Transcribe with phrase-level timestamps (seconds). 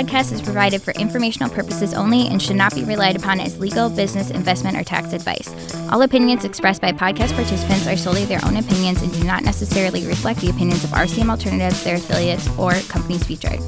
[0.00, 3.90] podcast is provided for informational purposes only and should not be relied upon as legal,
[3.90, 5.52] business, investment, or tax advice.
[5.90, 10.06] All opinions expressed by podcast participants are solely their own opinions and do not necessarily
[10.06, 13.60] reflect the opinions of RCM Alternatives, their affiliates, or companies featured.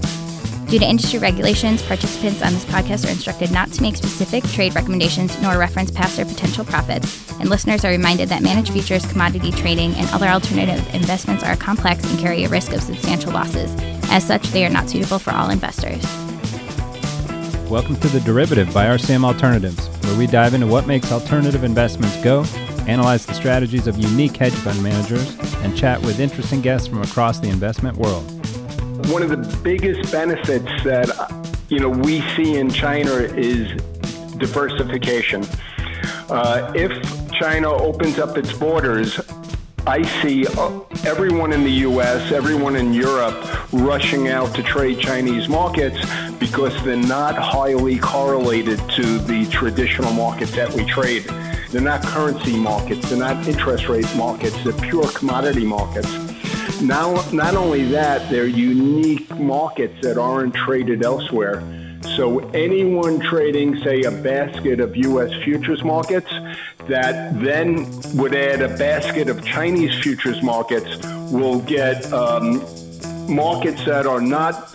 [0.69, 4.75] Due to industry regulations, participants on this podcast are instructed not to make specific trade
[4.75, 9.51] recommendations nor reference past or potential profits, and listeners are reminded that managed futures, commodity
[9.51, 13.71] trading, and other alternative investments are complex and carry a risk of substantial losses.
[14.11, 16.22] As such, they are not suitable for all investors.
[17.73, 22.23] Welcome to The Derivative by RCM Alternatives, where we dive into what makes alternative investments
[22.23, 22.45] go,
[22.87, 27.41] analyze the strategies of unique hedge fund managers, and chat with interesting guests from across
[27.41, 28.25] the investment world.
[29.09, 31.09] One of the biggest benefits that
[31.71, 33.73] you know we see in China is
[34.37, 35.43] diversification.
[36.29, 36.93] Uh, if
[37.39, 39.19] China opens up its borders,
[39.87, 43.35] I see uh, everyone in the US, everyone in Europe
[43.73, 45.99] rushing out to trade Chinese markets
[46.39, 51.25] because they're not highly correlated to the traditional markets that we trade.
[51.71, 56.11] They're not currency markets, they're not interest rate markets, they're pure commodity markets.
[56.81, 61.61] Now, not only that, they're unique markets that aren't traded elsewhere.
[62.17, 65.33] So anyone trading, say, a basket of U.S.
[65.45, 66.31] futures markets
[66.89, 70.99] that then would add a basket of Chinese futures markets
[71.31, 72.63] will get um,
[73.29, 74.75] markets that are not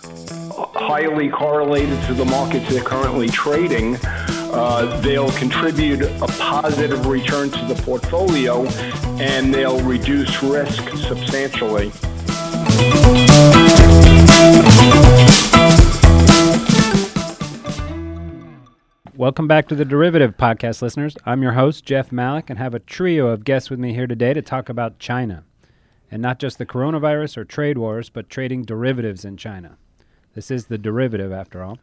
[0.73, 3.97] highly correlated to the markets they're currently trading.
[4.03, 8.65] Uh, they'll contribute a positive return to the portfolio
[9.19, 11.91] and they'll reduce risk substantially.
[19.17, 21.17] Welcome back to the Derivative Podcast, listeners.
[21.25, 24.31] I'm your host, Jeff Malec, and have a trio of guests with me here today
[24.31, 25.43] to talk about China.
[26.11, 29.79] And not just the coronavirus or trade wars, but trading derivatives in China.
[30.35, 31.79] This is the derivative, after all.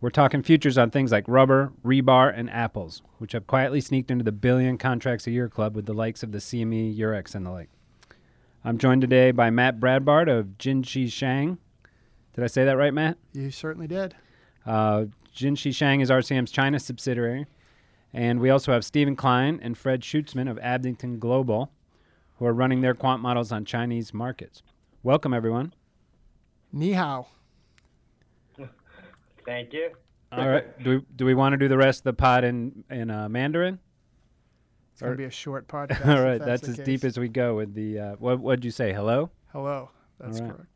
[0.00, 4.24] We're talking futures on things like rubber, rebar, and apples, which have quietly sneaked into
[4.24, 7.50] the billion contracts a year club with the likes of the CME, Eurex, and the
[7.52, 7.70] like.
[8.64, 11.58] I'm joined today by Matt Bradbard of Jinshi Shang.
[12.34, 13.18] Did I say that right, Matt?
[13.32, 14.16] You certainly did.
[14.66, 15.04] Uh,
[15.36, 17.46] Jinshi Shang is RCM's China subsidiary.
[18.12, 21.70] And we also have Stephen Klein and Fred Schutzman of Abingdon Global,
[22.38, 24.62] who are running their quant models on Chinese markets.
[25.02, 25.74] Welcome, everyone.
[26.72, 27.26] Ni hao.
[29.44, 29.90] Thank you.
[30.32, 30.82] All right.
[30.82, 33.28] Do we, do we want to do the rest of the pod in in uh,
[33.28, 33.78] Mandarin?
[34.92, 36.06] It's going to be a short podcast.
[36.06, 36.38] All right.
[36.38, 37.98] that's, That's, the as deep as we go with the.
[37.98, 38.92] Uh, what what'd you say?
[38.94, 39.30] Hello.
[39.52, 39.90] Hello.
[40.18, 40.56] That's All right.
[40.56, 40.75] correct.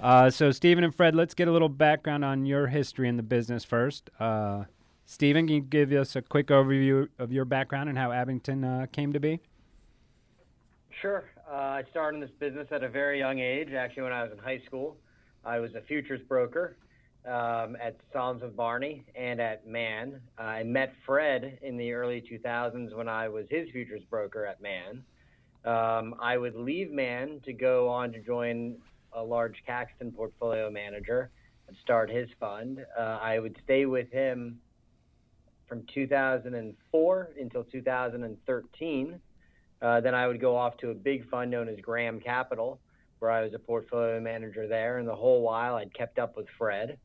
[0.00, 3.22] Uh, so Stephen and Fred, let's get a little background on your history in the
[3.22, 4.10] business first.
[4.20, 4.64] Uh,
[5.06, 8.86] Stephen, can you give us a quick overview of your background and how Abingdon uh,
[8.92, 9.40] came to be?
[11.00, 11.24] Sure.
[11.50, 13.72] Uh, I started in this business at a very young age.
[13.72, 14.96] Actually, when I was in high school,
[15.44, 16.76] I was a futures broker
[17.26, 20.20] um, at Salomon Smith Barney and at Man.
[20.36, 25.02] I met Fred in the early 2000s when I was his futures broker at Man.
[25.64, 28.76] Um, I would leave Man to go on to join
[29.12, 31.30] a large Caxton portfolio manager
[31.66, 32.84] and start his fund.
[32.98, 34.60] Uh, I would stay with him
[35.68, 39.20] from 2004 until 2013.
[39.80, 42.80] Uh, then I would go off to a big fund known as Graham Capital,
[43.18, 44.98] where I was a portfolio manager there.
[44.98, 46.98] And the whole while I'd kept up with Fred.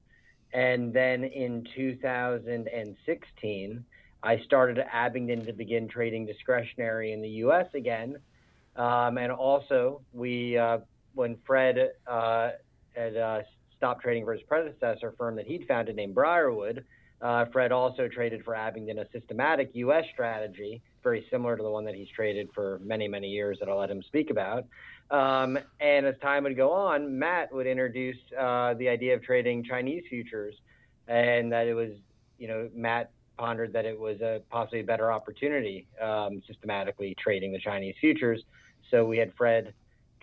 [0.53, 3.85] And then in 2016,
[4.23, 7.67] I started at Abingdon to begin trading discretionary in the U.S.
[7.73, 8.17] again.
[8.75, 10.79] Um, and also, we uh,
[11.13, 12.51] when Fred uh,
[12.95, 13.41] had uh,
[13.77, 16.85] stopped trading for his predecessor firm that he'd founded named Briarwood,
[17.21, 20.03] uh, Fred also traded for Abingdon a systematic U.S.
[20.13, 23.77] strategy, very similar to the one that he's traded for many, many years that I'll
[23.77, 24.65] let him speak about.
[25.09, 29.63] Um, and as time would go on, Matt would introduce uh, the idea of trading
[29.63, 30.55] Chinese futures,
[31.07, 31.91] and that it was,
[32.39, 37.51] you know, Matt pondered that it was a possibly a better opportunity um, systematically trading
[37.51, 38.43] the Chinese futures.
[38.91, 39.73] So we had Fred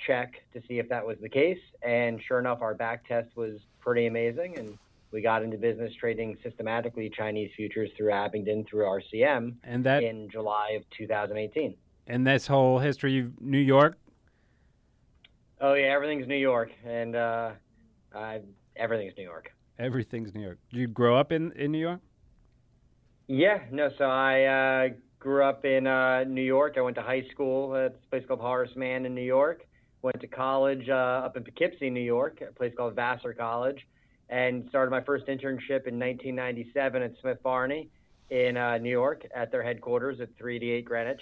[0.06, 3.60] check to see if that was the case, and sure enough, our back test was
[3.80, 4.78] pretty amazing, and
[5.12, 10.28] we got into business trading systematically Chinese futures through Abingdon through RCM And that in
[10.30, 11.74] July of 2018.
[12.06, 13.98] and this whole history of New York.
[15.60, 17.50] Oh yeah, everything's New York, and uh,
[18.14, 18.38] uh,
[18.76, 19.52] everything's New York.
[19.78, 20.58] Everything's New York.
[20.70, 22.00] Did you grow up in, in New York?
[23.28, 23.90] Yeah, no.
[23.98, 24.88] So I uh,
[25.18, 26.74] grew up in uh, New York.
[26.76, 29.66] I went to high school at a place called Horace Mann in New York.
[30.02, 33.86] Went to college uh, up in Poughkeepsie, New York, a place called Vassar College,
[34.30, 37.88] and started my first internship in 1997 at Smith Barney
[38.30, 41.20] in uh, New York at their headquarters at 388 Greenwich.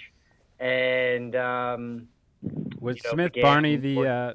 [0.61, 2.09] And um,
[2.81, 4.33] Was You know, Smith Barney the uh,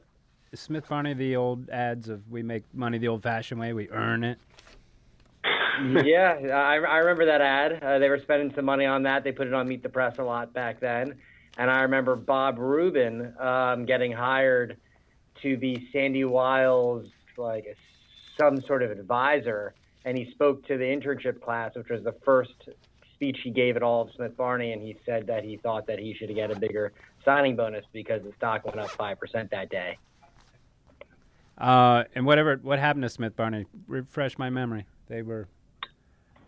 [0.52, 4.24] is Smith Barney the old ads of we make money the old-fashioned way, we earn
[4.24, 4.40] it.
[6.04, 7.84] yeah, I, I remember that ad.
[7.84, 9.24] Uh, they were spending some money on that.
[9.24, 11.16] They put it on Meet the Press a lot back then.
[11.58, 14.78] And I remember Bob Rubin um, getting hired
[15.42, 17.08] to be Sandy Weill's
[17.38, 17.78] like
[18.40, 19.74] some sort of advisor,
[20.06, 22.70] and he spoke to the internship class, which was the first
[23.14, 26.00] speech he gave at all of Smith Barney, and he said that he thought that
[26.00, 26.92] he should get a bigger
[27.24, 29.98] signing bonus because the stock went up five percent that day.
[31.58, 33.66] Uh, and whatever, what happened to Smith Barney?
[33.88, 34.86] Refresh my memory.
[35.08, 35.48] They were.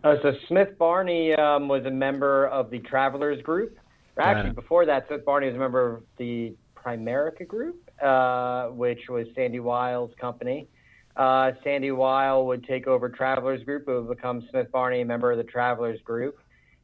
[0.02, 3.78] Uh, so Smith Barney um, was a member of the Travelers Group.
[4.18, 9.26] Actually, before that, Smith Barney was a member of the Primerica Group, uh, which was
[9.34, 10.68] Sandy Weill's company.
[11.16, 13.88] Uh, Sandy Weill would take over Travelers Group.
[13.88, 16.38] It would become Smith Barney, a member of the Travelers Group.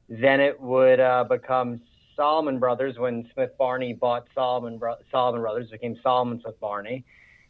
[0.09, 1.81] Then it would uh, become
[2.17, 5.71] Salomon Brothers when Smith Barney bought Salomon, Bro- Salomon Brothers.
[5.71, 7.05] Became Salomon Smith Barney.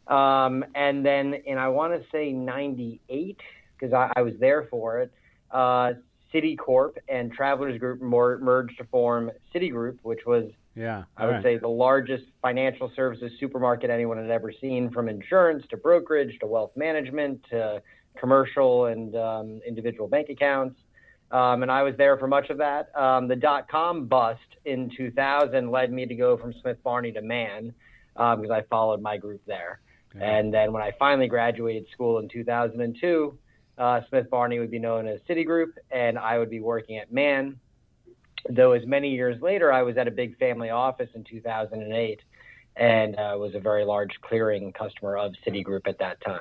[0.07, 3.39] Um, and then and I want to say 98,
[3.77, 5.13] because I, I, was there for it,
[5.51, 5.93] uh,
[6.33, 11.43] Citicorp and Travelers Group more, merged to form Citigroup, which was, yeah, I would right.
[11.43, 16.47] say, the largest financial services supermarket anyone had ever seen, from insurance to brokerage to
[16.47, 17.81] wealth management to
[18.17, 20.79] commercial and um, individual bank accounts.
[21.31, 22.95] Um, and I was there for much of that.
[22.95, 27.21] Um, the dot com bust in 2000 led me to go from Smith Barney to
[27.21, 27.73] Man
[28.15, 29.79] because I followed my group there.
[30.15, 30.23] Okay.
[30.23, 33.37] And then when I finally graduated school in 2002,
[33.77, 37.59] uh, Smith Barney would be known as Citigroup, and I would be working at Man.
[38.49, 42.21] Though, as many years later, I was at a big family office in 2008
[42.75, 46.39] and uh, was a very large clearing customer of Citigroup at that time.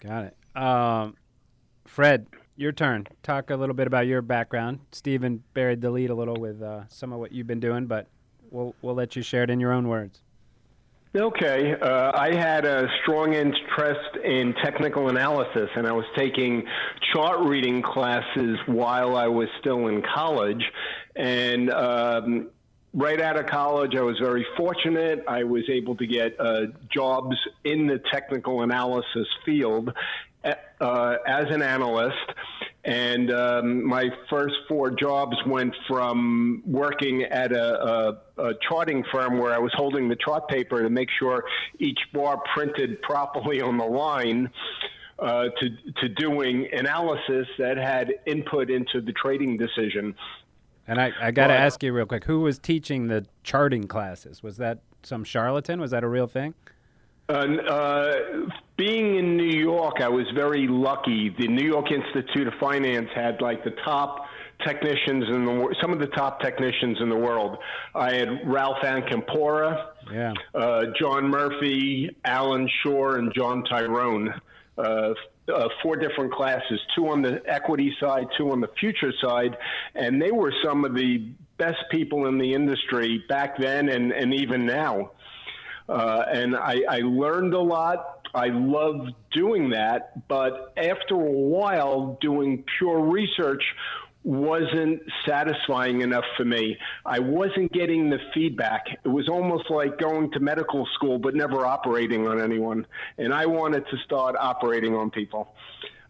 [0.00, 0.62] Got it.
[0.62, 1.16] Um,
[1.84, 2.26] Fred,
[2.56, 3.06] your turn.
[3.22, 4.80] Talk a little bit about your background.
[4.92, 8.06] Stephen buried the lead a little with uh, some of what you've been doing, but
[8.50, 10.22] we'll, we'll let you share it in your own words.
[11.16, 11.76] Okay.
[11.80, 16.64] Uh, I had a strong interest in technical analysis, and I was taking
[17.12, 20.64] chart reading classes while I was still in college.
[21.14, 22.50] And um,
[22.92, 25.22] right out of college, I was very fortunate.
[25.28, 29.92] I was able to get uh, jobs in the technical analysis field
[30.80, 32.16] uh, as an analyst.
[32.84, 39.38] And um, my first four jobs went from working at a, a, a, charting firm
[39.38, 41.44] where I was holding the chart paper to make sure
[41.78, 44.50] each bar printed properly on the line.
[45.16, 45.70] Uh, to
[46.00, 50.12] to doing analysis that had input into the trading decision.
[50.88, 54.42] And I, I got to ask you real quick: Who was teaching the charting classes?
[54.42, 55.80] Was that some charlatan?
[55.80, 56.54] Was that a real thing?
[57.28, 58.14] Uh, uh,
[58.76, 61.34] being in New York, I was very lucky.
[61.38, 64.26] The New York Institute of Finance had like the top
[64.64, 67.58] technicians in the some of the top technicians in the world.
[67.94, 74.34] I had Ralph Acampora, yeah, uh, John Murphy, Alan Shaw, and John Tyrone.
[74.76, 75.14] Uh,
[75.54, 79.56] uh, four different classes, two on the equity side, two on the future side,
[79.94, 81.18] and they were some of the
[81.58, 85.10] best people in the industry back then and, and even now.
[85.88, 88.26] Uh, and I, I learned a lot.
[88.34, 93.62] I loved doing that, but after a while, doing pure research
[94.24, 96.78] wasn't satisfying enough for me.
[97.04, 98.86] I wasn't getting the feedback.
[99.04, 102.86] It was almost like going to medical school but never operating on anyone.
[103.18, 105.54] And I wanted to start operating on people.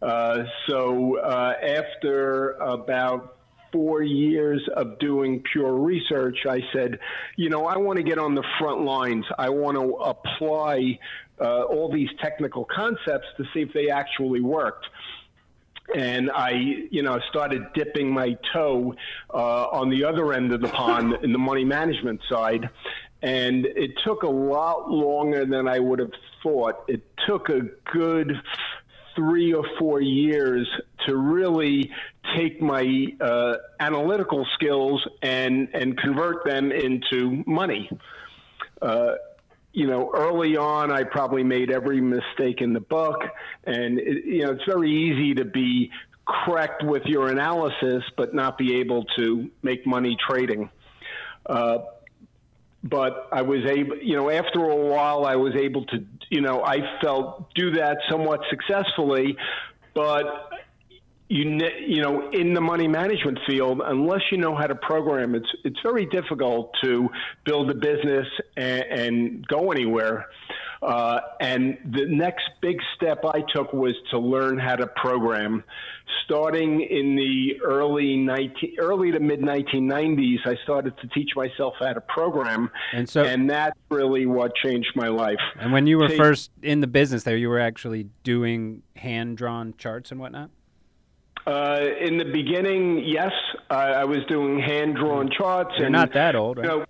[0.01, 3.37] Uh, so uh, after about
[3.75, 7.01] four years of doing pure research, I said,
[7.37, 9.25] you know, I want to get on the front lines.
[9.37, 11.01] I want to apply
[11.41, 14.87] uh, all these technical concepts to see if they actually worked
[15.95, 16.53] and I,
[16.91, 18.95] you know, started dipping my toe
[19.33, 22.71] uh, on the other end of the pond in the money management side.
[23.23, 26.13] And it took a lot longer than I would have
[26.43, 26.85] thought.
[26.89, 27.61] It took a
[27.93, 28.41] good
[29.15, 30.69] three or four years
[31.07, 31.91] to really
[32.37, 37.91] take my uh, analytical skills and and convert them into money.
[38.81, 39.15] Uh,
[39.73, 43.23] you know, early on, I probably made every mistake in the book,
[43.65, 45.91] and it, you know, it's very easy to be
[46.27, 50.71] correct with your analysis, but not be able to make money trading.
[51.47, 51.79] Uh,
[52.85, 56.63] but I was able, you know, after a while, I was able to, you know,
[56.63, 59.37] I felt do that somewhat successfully,
[59.95, 60.27] but
[61.29, 65.49] you you know in the money management field unless you know how to program it's
[65.65, 67.09] it's very difficult to
[67.45, 68.27] build a business
[68.59, 70.27] and, and go anywhere
[70.83, 75.65] uh, and the next big step I took was to learn how to program.
[76.25, 81.93] Starting in the early 19, early to mid 1990s, I started to teach myself how
[81.93, 85.41] to program, and so and that's really what changed my life.
[85.59, 89.75] And when you were first in the business, there, you were actually doing hand drawn
[89.79, 90.51] charts and whatnot.
[91.47, 93.33] Uh, in the beginning, yes,
[93.69, 95.73] I, I was doing hand drawn charts.
[95.77, 96.65] You're and, not that old, right?
[96.65, 96.85] You know,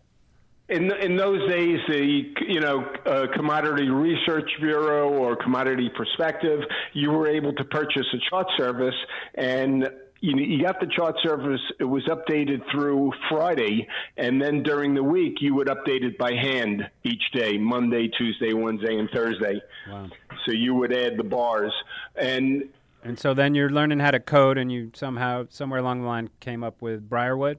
[0.69, 6.61] in in those days, the you know uh, Commodity Research Bureau or Commodity Perspective,
[6.95, 8.95] you were able to purchase a chart service,
[9.35, 9.89] and
[10.21, 11.61] you, you got the chart service.
[11.79, 16.33] It was updated through Friday, and then during the week, you would update it by
[16.33, 19.61] hand each day: Monday, Tuesday, Wednesday, and Thursday.
[19.91, 20.09] Wow.
[20.47, 21.73] So you would add the bars,
[22.17, 22.71] and
[23.03, 26.31] And so then you're learning how to code, and you somehow, somewhere along the line,
[26.41, 27.59] came up with Briarwood.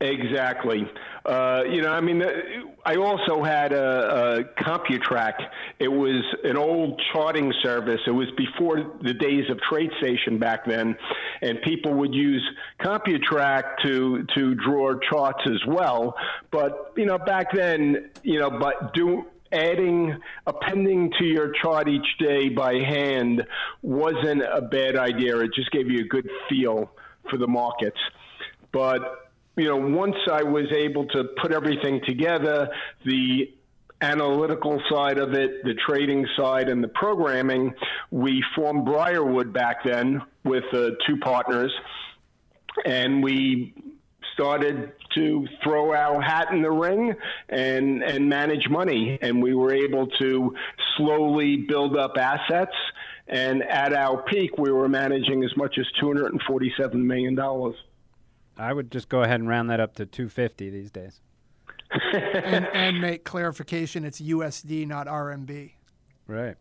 [0.00, 0.88] Exactly.
[1.26, 2.22] Uh, you know, I mean,
[2.84, 5.32] I also had a, a CompuTrac.
[5.80, 8.00] It was an old charting service.
[8.06, 10.96] It was before the days of TradeStation back then,
[11.42, 12.48] and people would use
[12.80, 16.14] CompuTrac to to draw charts as well.
[16.52, 22.06] But you know, back then, you know, but do adding appending to your chart each
[22.20, 23.44] day by hand
[23.82, 25.38] wasn't a bad idea.
[25.38, 26.88] It just gave you a good feel
[27.28, 27.98] for the markets.
[28.70, 29.27] But
[29.58, 32.68] you know, once I was able to put everything together,
[33.04, 33.52] the
[34.00, 37.74] analytical side of it, the trading side, and the programming,
[38.10, 41.72] we formed Briarwood back then with uh, two partners,
[42.86, 43.74] and we
[44.34, 47.12] started to throw our hat in the ring
[47.48, 50.54] and and manage money, and we were able to
[50.96, 52.76] slowly build up assets.
[53.26, 57.34] And at our peak, we were managing as much as two hundred and forty-seven million
[57.34, 57.74] dollars.
[58.58, 61.20] I would just go ahead and round that up to 250 these days.
[62.12, 65.72] and, and make clarification it's USD, not RMB.
[66.26, 66.56] Right.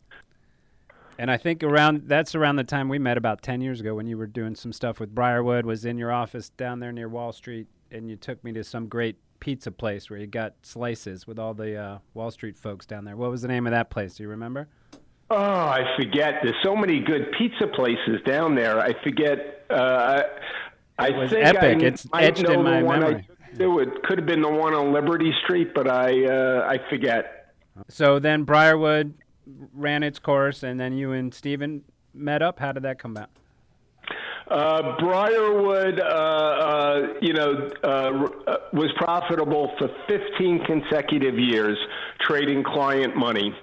[1.20, 4.06] And I think around that's around the time we met about 10 years ago when
[4.06, 7.34] you were doing some stuff with Briarwood, was in your office down there near Wall
[7.34, 11.39] Street, and you took me to some great pizza place where you got slices with
[11.39, 13.18] all the uh, Wall Street folks down there.
[13.18, 14.16] What was the name of that place?
[14.16, 14.68] Do you remember?
[15.30, 16.36] Oh, I forget.
[16.44, 18.80] There's so many good pizza places down there.
[18.80, 19.66] I forget.
[19.70, 20.22] Uh,
[20.98, 21.84] I was think epic.
[21.84, 23.27] I It's etched in my the one memory.
[23.60, 27.54] It could have been the one on Liberty Street, but I uh, I forget.
[27.88, 29.13] So then Briarwood
[29.74, 32.60] ran its course, and then you and Stephen met up.
[32.60, 33.30] How did that come about?
[34.50, 41.77] Uh, Briarwood, uh, uh, you know, uh, was profitable for 15 consecutive years
[42.22, 43.54] trading client money.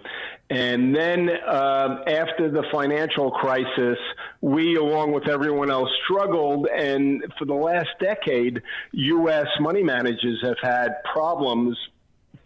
[0.54, 3.98] And then uh, after the financial crisis,
[4.40, 6.68] we, along with everyone else, struggled.
[6.68, 9.48] And for the last decade, U.S.
[9.58, 11.76] money managers have had problems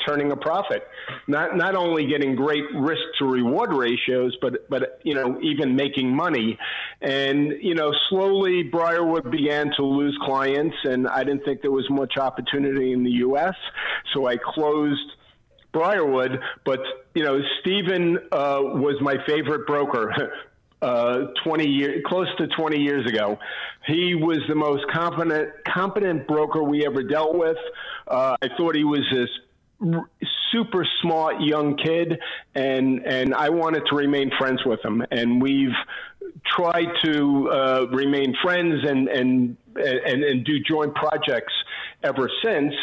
[0.07, 0.87] turning a profit.
[1.27, 6.15] Not not only getting great risk to reward ratios, but but you know even making
[6.15, 6.59] money.
[7.03, 11.89] And you know slowly Briarwood began to lose clients, and I didn't think there was
[11.91, 13.55] much opportunity in the U.S.
[14.15, 15.13] So I closed.
[15.73, 16.81] Briarwood, but
[17.15, 20.13] you know, Stephen uh, was my favorite broker.
[20.81, 23.37] Uh, 20 years, close to 20 years ago,
[23.85, 27.57] he was the most competent, competent broker we ever dealt with.
[28.07, 29.29] Uh, I thought he was this
[29.93, 30.09] r-
[30.53, 32.21] super smart young kid,
[32.55, 35.05] and and I wanted to remain friends with him.
[35.11, 35.75] And we've
[36.47, 41.53] tried to uh, remain friends and and and and do joint projects
[42.03, 42.75] ever since.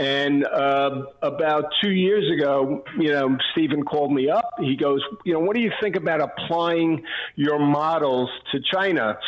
[0.00, 4.54] And uh, about two years ago, you know, Stephen called me up.
[4.58, 7.02] He goes, you know, what do you think about applying
[7.36, 9.18] your models to China?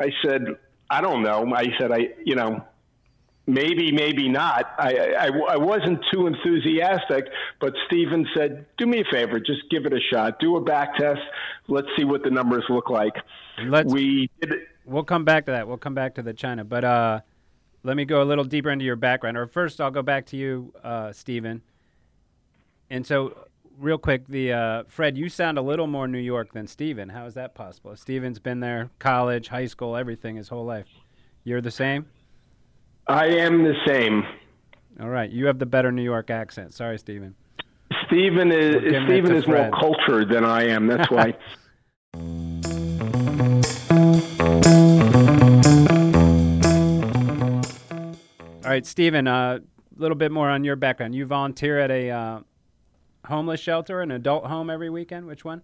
[0.00, 0.56] I said,
[0.88, 1.52] I don't know.
[1.54, 2.64] I said, I, you know,
[3.46, 4.72] maybe, maybe not.
[4.78, 7.26] I, I, I wasn't too enthusiastic,
[7.60, 10.40] but Stephen said, do me a favor, just give it a shot.
[10.40, 11.20] Do a back test.
[11.68, 13.16] Let's see what the numbers look like.
[13.66, 14.54] Let's, we did.
[14.86, 15.68] We'll come back to that.
[15.68, 16.64] We'll come back to the China.
[16.64, 17.20] But uh,
[17.84, 19.36] let me go a little deeper into your background.
[19.36, 21.62] Or first, I'll go back to you, uh, Stephen.
[22.90, 23.46] And so,
[23.78, 27.08] real quick, the uh, Fred, you sound a little more New York than Stephen.
[27.08, 27.96] How is that possible?
[27.96, 30.86] Stephen's been there, college, high school, everything his whole life.
[31.44, 32.06] You're the same.
[33.08, 34.24] I am the same.
[35.00, 36.74] All right, you have the better New York accent.
[36.74, 37.34] Sorry, Stephen.
[38.06, 40.86] Stephen is We're giving it Stephen is more cultured than I am.
[40.86, 41.34] That's why.
[48.64, 49.58] All right, Stephen, a uh,
[49.96, 51.16] little bit more on your background.
[51.16, 52.40] You volunteer at a uh,
[53.24, 55.26] homeless shelter, an adult home every weekend.
[55.26, 55.62] Which one?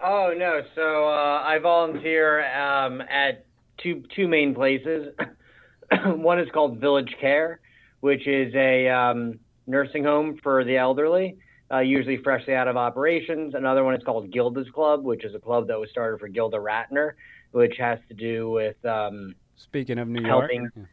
[0.00, 0.62] Oh no!
[0.74, 3.46] So uh, I volunteer um, at
[3.78, 5.14] two two main places.
[6.04, 7.60] One is called Village Care,
[8.00, 9.38] which is a um,
[9.68, 11.36] nursing home for the elderly,
[11.72, 13.54] uh, usually freshly out of operations.
[13.54, 16.56] Another one is called Gilda's Club, which is a club that was started for Gilda
[16.56, 17.12] Radner,
[17.52, 20.62] which has to do with um, Speaking of New Helping.
[20.74, 20.88] York,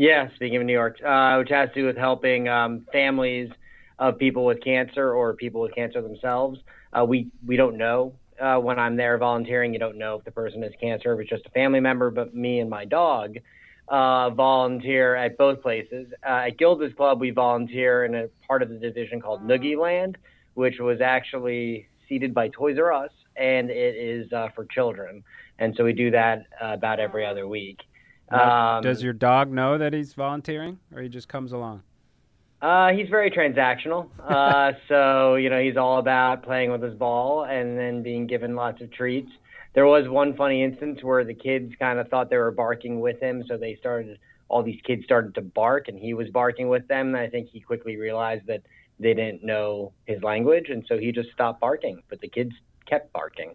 [0.00, 3.50] yeah, speaking of New York, uh, which has to do with helping um, families
[3.98, 6.58] of people with cancer or people with cancer themselves.
[6.98, 9.74] Uh, we we don't know uh, when I'm there volunteering.
[9.74, 12.34] You don't know if the person has cancer, if it's just a family member, but
[12.34, 13.36] me and my dog
[13.88, 16.10] uh, volunteer at both places.
[16.24, 20.16] Uh, at Gilda's Club, we volunteer in a part of the division called Noogie Land,
[20.54, 25.22] which was actually seeded by Toys R Us, and it is uh, for children.
[25.58, 27.80] And so we do that about every other week.
[28.30, 31.82] Um, does your dog know that he's volunteering, or he just comes along?
[32.62, 34.08] Uh, he's very transactional.
[34.22, 38.54] Uh, so, you know, he's all about playing with his ball and then being given
[38.54, 39.30] lots of treats.
[39.72, 43.20] There was one funny instance where the kids kind of thought they were barking with
[43.20, 44.18] him, so they started,
[44.48, 47.14] all these kids started to bark, and he was barking with them.
[47.14, 48.62] And I think he quickly realized that
[48.98, 52.02] they didn't know his language, and so he just stopped barking.
[52.08, 52.52] But the kids
[52.84, 53.54] kept barking.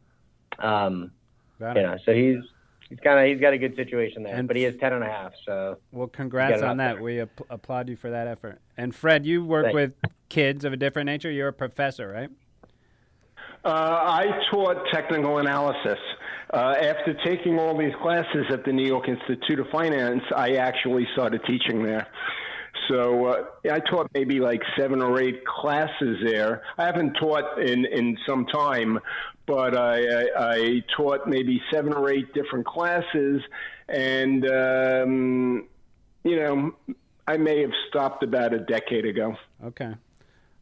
[0.60, 1.12] Um,
[1.60, 2.38] you know, so he's
[2.96, 5.04] he's kind of he's got a good situation there, and but he is ten and
[5.04, 5.34] a half.
[5.46, 6.96] So well, congrats on that.
[6.96, 7.04] There.
[7.04, 8.60] We app- applaud you for that effort.
[8.78, 9.76] And Fred, you work Thanks.
[9.76, 9.94] with
[10.30, 11.32] kids of a different nature.
[11.32, 12.30] You're a professor, right?
[13.64, 16.00] Uh, I taught technical analysis.
[16.54, 21.08] Uh, after taking all these classes at the New York Institute of Finance, I actually
[21.14, 22.08] started teaching there.
[22.88, 26.62] So uh, I taught maybe like seven or eight classes there.
[26.78, 29.00] I haven't taught in, in some time,
[29.46, 33.42] but I, I, I taught maybe seven or eight different classes,
[33.90, 35.68] and um,
[36.24, 36.76] you know,
[37.28, 39.36] I may have stopped about a decade ago.
[39.64, 39.94] Okay.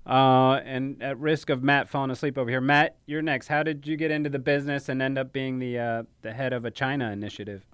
[0.06, 3.48] Uh, and at risk of Matt falling asleep over here, Matt, you're next.
[3.48, 6.52] How did you get into the business and end up being the uh, the head
[6.52, 7.66] of a China initiative?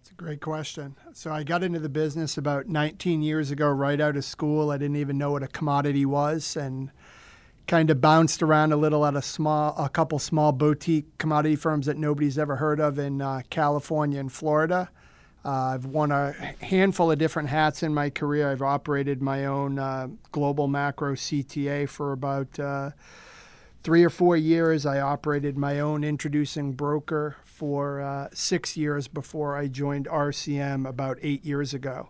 [0.00, 0.96] It's a great question.
[1.12, 4.70] So I got into the business about 19 years ago, right out of school.
[4.70, 6.90] I didn't even know what a commodity was, and
[7.66, 11.84] kind of bounced around a little at a small, a couple small boutique commodity firms
[11.84, 14.88] that nobody's ever heard of in uh, California and Florida.
[15.44, 18.50] Uh, I've worn a handful of different hats in my career.
[18.50, 22.90] I've operated my own uh, global macro CTA for about uh,
[23.82, 24.86] three or four years.
[24.86, 31.18] I operated my own introducing broker for uh, six years before I joined RCM about
[31.20, 32.08] eight years ago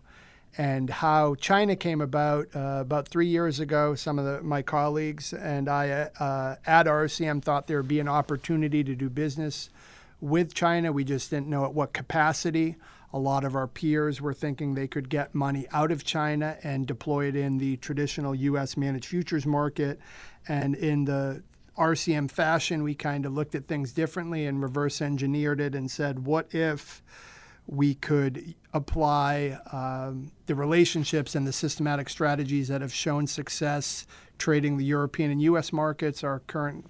[0.57, 3.97] and how China came about uh, about three years ago.
[3.97, 8.07] Some of the, my colleagues and I uh, at RCM thought there would be an
[8.07, 9.71] opportunity to do business
[10.21, 10.93] with China.
[10.93, 12.77] We just didn't know at what capacity.
[13.13, 16.87] A lot of our peers were thinking they could get money out of China and
[16.87, 18.77] deploy it in the traditional U.S.
[18.77, 19.99] managed futures market.
[20.47, 21.43] And in the
[21.77, 26.27] RCM fashion, we kind of looked at things differently and reverse engineered it and said,
[26.27, 27.03] what if
[27.67, 34.07] we could apply um, the relationships and the systematic strategies that have shown success
[34.39, 35.73] trading the European and U.S.
[35.73, 36.87] markets, our current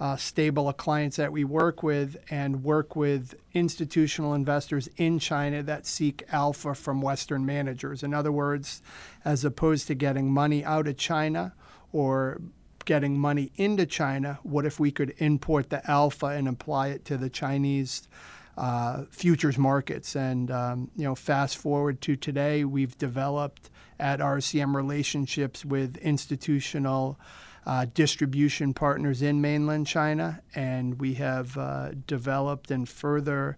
[0.00, 5.62] uh, stable of clients that we work with, and work with institutional investors in China
[5.62, 8.02] that seek alpha from Western managers.
[8.02, 8.82] In other words,
[9.24, 11.54] as opposed to getting money out of China
[11.92, 12.40] or
[12.84, 17.16] getting money into China, what if we could import the alpha and apply it to
[17.16, 18.08] the Chinese?
[18.56, 20.14] uh, futures markets.
[20.16, 27.18] And um, you know, fast forward to today, we've developed at RCM relationships with institutional
[27.66, 33.56] uh, distribution partners in mainland China, and we have uh, developed and further.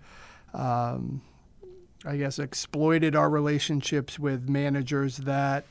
[0.54, 1.22] Um,
[2.04, 5.64] I guess exploited our relationships with managers that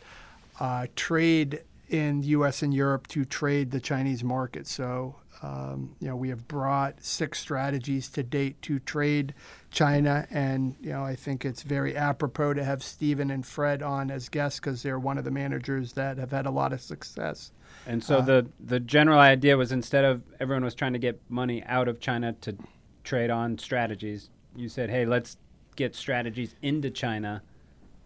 [0.59, 1.61] uh, trade
[1.95, 2.61] in U.S.
[2.61, 4.67] and Europe to trade the Chinese market.
[4.67, 9.33] So um, you know, we have brought six strategies to date to trade
[9.69, 14.09] China, and you know, I think it's very apropos to have Stephen and Fred on
[14.09, 17.51] as guests because they're one of the managers that have had a lot of success.
[17.85, 21.19] And so uh, the the general idea was instead of everyone was trying to get
[21.29, 22.55] money out of China to
[23.03, 25.37] trade on strategies, you said, hey, let's
[25.75, 27.41] get strategies into China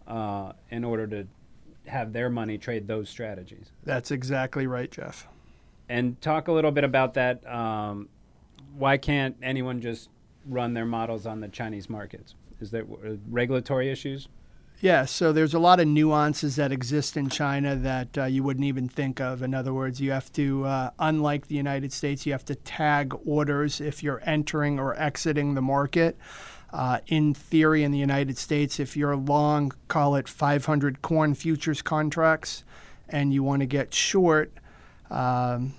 [0.06, 1.26] uh, in order to
[1.90, 3.70] have their money trade those strategies.
[3.84, 5.26] That's exactly right, Jeff
[5.90, 7.46] and talk a little bit about that.
[7.52, 8.08] Um,
[8.76, 10.08] why can't anyone just
[10.46, 12.34] run their models on the Chinese markets?
[12.60, 14.28] Is there uh, regulatory issues?
[14.80, 18.64] Yeah, so there's a lot of nuances that exist in China that uh, you wouldn't
[18.64, 19.42] even think of.
[19.42, 23.12] In other words, you have to, uh, unlike the United States, you have to tag
[23.26, 26.16] orders if you're entering or exiting the market.
[26.72, 31.82] Uh, in theory, in the United States, if you're long, call it 500 corn futures
[31.82, 32.64] contracts,
[33.08, 34.52] and you want to get short,
[35.10, 35.74] um,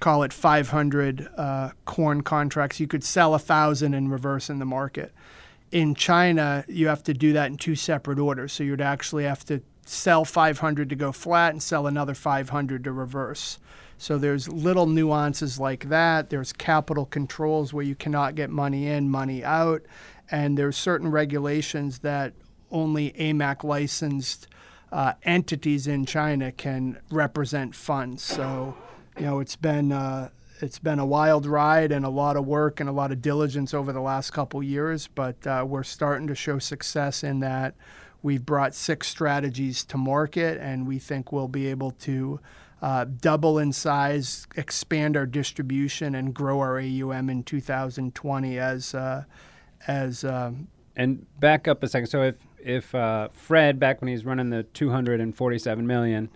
[0.00, 2.80] call it 500 uh, corn contracts.
[2.80, 5.12] You could sell thousand and reverse in the market.
[5.70, 8.52] In China, you have to do that in two separate orders.
[8.52, 12.92] So you'd actually have to sell 500 to go flat and sell another 500 to
[12.92, 13.58] reverse.
[13.98, 16.30] So there's little nuances like that.
[16.30, 19.82] There's capital controls where you cannot get money in, money out,
[20.30, 22.32] and there's certain regulations that
[22.70, 24.46] only AMAC licensed
[24.92, 28.22] uh, entities in China can represent funds.
[28.22, 28.76] So
[29.18, 32.80] you know, it's been uh, it's been a wild ride and a lot of work
[32.80, 36.34] and a lot of diligence over the last couple years, but uh, we're starting to
[36.34, 37.74] show success in that
[38.22, 42.40] we've brought six strategies to market, and we think we'll be able to
[42.82, 49.24] uh, double in size, expand our distribution, and grow our AUM in 2020 as uh,
[49.86, 50.24] as.
[50.24, 52.08] Um, and back up a second.
[52.08, 56.28] So if if uh, Fred back when he's running the 247 million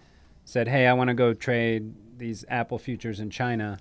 [0.45, 3.79] said, "Hey, I want to go trade these Apple futures in China,"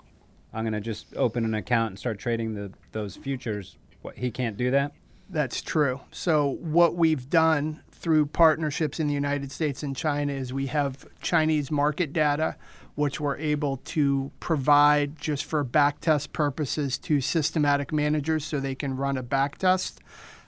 [0.54, 3.78] I'm going to just open an account and start trading the those futures.
[4.02, 4.94] What, he can't do that.
[5.30, 6.02] That's true.
[6.12, 11.06] So what we've done through partnerships in the United States and China is we have
[11.22, 12.58] Chinese market data,
[12.96, 18.96] which we're able to provide just for backtest purposes to systematic managers so they can
[18.96, 19.98] run a backtest.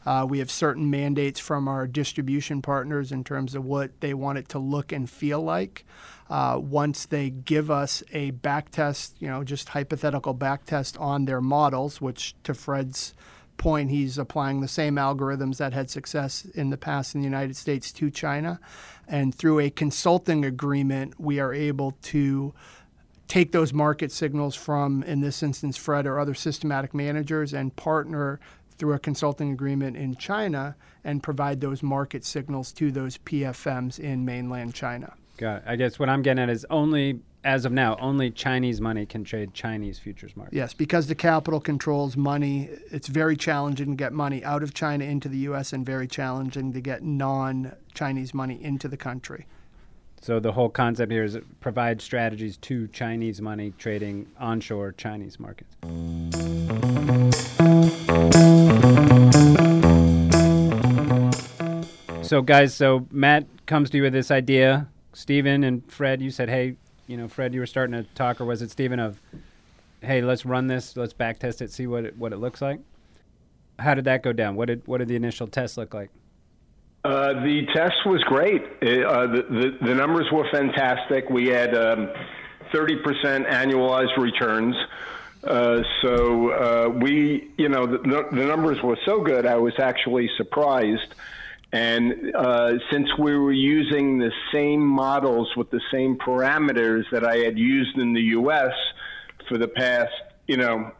[0.05, 4.37] Uh, we have certain mandates from our distribution partners in terms of what they want
[4.37, 5.83] it to look and feel like.
[6.29, 11.99] Uh, once they give us a backtest, you know, just hypothetical backtest on their models,
[11.99, 13.13] which to Fred's
[13.57, 17.55] point, he's applying the same algorithms that had success in the past in the United
[17.55, 18.59] States to China.
[19.07, 22.53] And through a consulting agreement, we are able to
[23.27, 28.39] take those market signals from, in this instance, Fred or other systematic managers and partner
[28.77, 34.25] through a consulting agreement in China and provide those market signals to those PFMs in
[34.25, 35.13] mainland China.
[35.37, 35.63] Got it.
[35.65, 39.23] I guess what I'm getting at is only as of now, only Chinese money can
[39.23, 40.55] trade Chinese futures markets.
[40.55, 45.05] Yes, because the capital controls money, it's very challenging to get money out of China
[45.05, 45.71] into the U.S.
[45.71, 49.45] and very challenging to get non Chinese money into the country.
[50.21, 55.75] So the whole concept here is provide strategies to Chinese money trading onshore Chinese markets.
[62.27, 64.87] So guys, so Matt comes to you with this idea.
[65.13, 66.75] Stephen and Fred, you said, "Hey,
[67.07, 68.99] you know, Fred, you were starting to talk, or was it Stephen?
[68.99, 69.19] Of,
[70.01, 72.79] hey, let's run this, let's back test it, see what it, what it looks like.
[73.77, 74.55] How did that go down?
[74.55, 76.09] What did what did the initial test look like?
[77.03, 78.63] Uh, the test was great.
[78.81, 81.29] It, uh, the, the, the numbers were fantastic.
[81.29, 82.09] We had um,
[82.73, 84.75] 30% annualized returns.
[85.43, 87.99] Uh, so uh, we, you know, the,
[88.31, 89.45] the numbers were so good.
[89.45, 91.13] I was actually surprised
[91.75, 97.39] and uh, since we were using the same models with the same parameters that I
[97.39, 98.71] had used in the U.S.
[99.49, 100.13] for the past,
[100.47, 100.93] you know,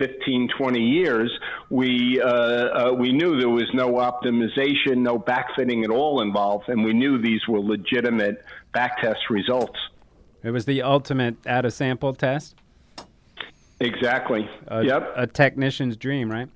[0.00, 1.30] 15, 20 years,
[1.70, 6.84] we, uh, uh, we knew there was no optimization, no backfitting at all involved, and
[6.84, 9.78] we knew these were legitimate backtest results.
[10.42, 12.56] It was the ultimate out of sample test?
[13.78, 14.50] Exactly.
[14.66, 15.12] A, yep.
[15.14, 16.48] A technician's dream, right?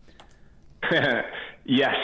[1.65, 1.95] yes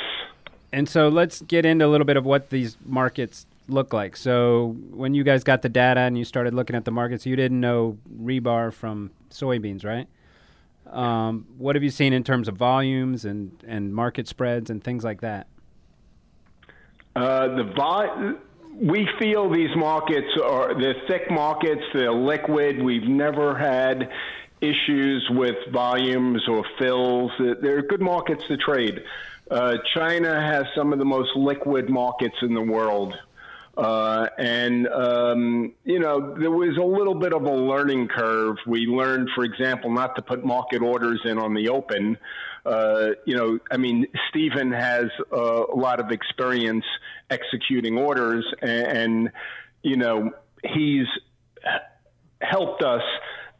[0.72, 4.16] and so let's get into a little bit of what these markets look like.
[4.16, 7.36] So when you guys got the data and you started looking at the markets, you
[7.36, 10.08] didn't know rebar from soybeans, right?
[10.90, 15.04] Um, what have you seen in terms of volumes and, and market spreads and things
[15.04, 15.46] like that?
[17.14, 18.34] Uh, the vol-
[18.80, 22.82] we feel these markets are they're thick markets, they're liquid.
[22.82, 24.10] We've never had
[24.60, 27.32] issues with volumes or fills.
[27.38, 29.02] They're good markets to trade.
[29.50, 33.14] Uh, China has some of the most liquid markets in the world.
[33.76, 38.56] Uh, and, um, you know, there was a little bit of a learning curve.
[38.66, 42.18] We learned, for example, not to put market orders in on the open.
[42.66, 46.84] Uh, you know, I mean, Stephen has uh, a lot of experience
[47.30, 49.32] executing orders, and, and
[49.82, 50.32] you know,
[50.64, 51.06] he's
[52.42, 53.02] helped us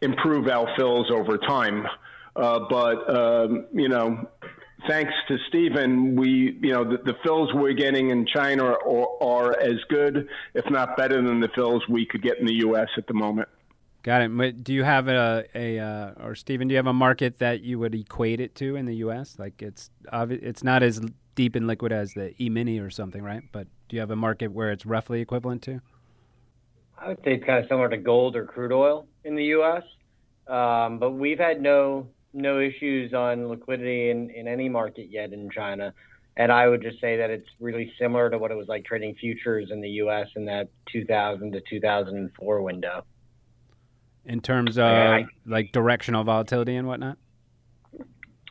[0.03, 1.87] improve our fills over time.
[2.35, 4.29] Uh, but, um, you know,
[4.86, 9.60] thanks to Stephen, we, you know, the, the fills we're getting in China are, are,
[9.60, 12.88] as good, if not better, than the fills we could get in the U.S.
[12.96, 13.48] at the moment.
[14.02, 14.64] Got it.
[14.64, 17.78] Do you have a, a uh, or Stephen, do you have a market that you
[17.78, 19.36] would equate it to in the U.S.?
[19.38, 21.00] Like it's it's not as
[21.34, 23.42] deep and liquid as the E-mini or something, right?
[23.52, 25.80] But do you have a market where it's roughly equivalent to?
[26.96, 29.82] I would say it's kind of similar to gold or crude oil in the U.S.
[30.46, 35.50] Um, but we've had no no issues on liquidity in, in any market yet in
[35.50, 35.92] China.
[36.36, 39.16] And I would just say that it's really similar to what it was like trading
[39.16, 40.28] futures in the U.S.
[40.36, 43.04] in that 2000 to 2004 window.
[44.24, 47.18] In terms of I, like directional volatility and whatnot.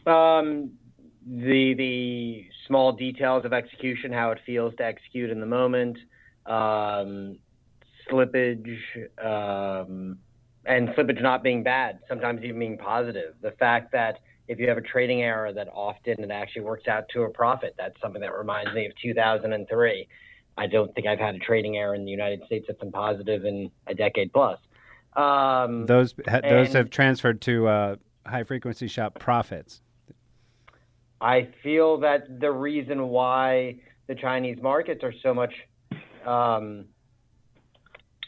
[0.06, 0.72] Um,
[1.26, 5.98] the the small details of execution, how it feels to execute in the moment,
[6.46, 7.38] um,
[8.10, 8.78] slippage,
[9.24, 10.18] um,
[10.68, 13.36] and slippage not being bad, sometimes even being positive.
[13.42, 17.06] The fact that if you have a trading error that often it actually works out
[17.14, 20.08] to a profit, that's something that reminds me of 2003.
[20.58, 23.46] I don't think I've had a trading error in the United States that's been positive
[23.46, 24.60] in a decade plus.
[25.16, 29.82] Um, Those ha- those have transferred to uh, high frequency shop profits.
[31.22, 35.54] I feel that the reason why the Chinese markets are so much
[36.26, 36.86] um,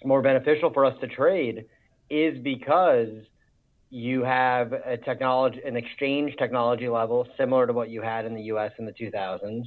[0.04, 1.66] more beneficial for us to trade
[2.10, 3.10] is because
[3.90, 8.44] you have a technology, an exchange technology level similar to what you had in the
[8.44, 8.72] U.S.
[8.78, 9.64] in the 2000s.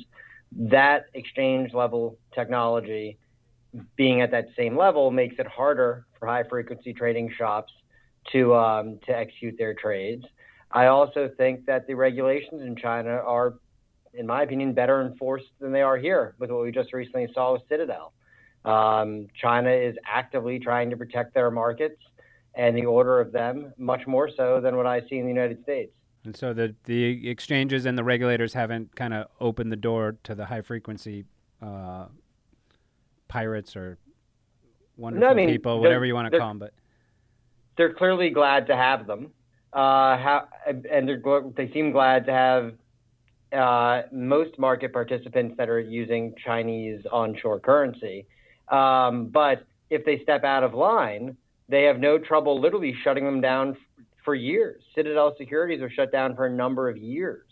[0.52, 3.18] That exchange level technology
[3.96, 7.72] being at that same level makes it harder for high frequency trading shops
[8.32, 10.24] to um, to execute their trades.
[10.70, 13.54] I also think that the regulations in China are,
[14.14, 17.54] in my opinion, better enforced than they are here with what we just recently saw
[17.54, 18.12] with Citadel.
[18.64, 22.00] Um, China is actively trying to protect their markets
[22.54, 25.62] and the order of them much more so than what I see in the United
[25.62, 25.92] States.
[26.24, 30.34] And so the the exchanges and the regulators haven't kind of opened the door to
[30.34, 31.24] the high frequency
[31.60, 32.06] uh,
[33.28, 33.98] pirates or
[34.96, 36.58] wonderful mean, people, whatever you want to call them.
[36.58, 36.74] But
[37.76, 39.32] they're clearly glad to have them,
[39.72, 41.22] uh, ha- and they're
[41.56, 42.74] they seem glad to have
[43.52, 48.26] uh, most market participants that are using Chinese onshore currency.
[48.68, 51.36] Um, but if they step out of line,
[51.68, 53.76] they have no trouble literally shutting them down
[54.24, 54.82] for years.
[54.94, 57.46] Citadel Securities was shut down for a number of years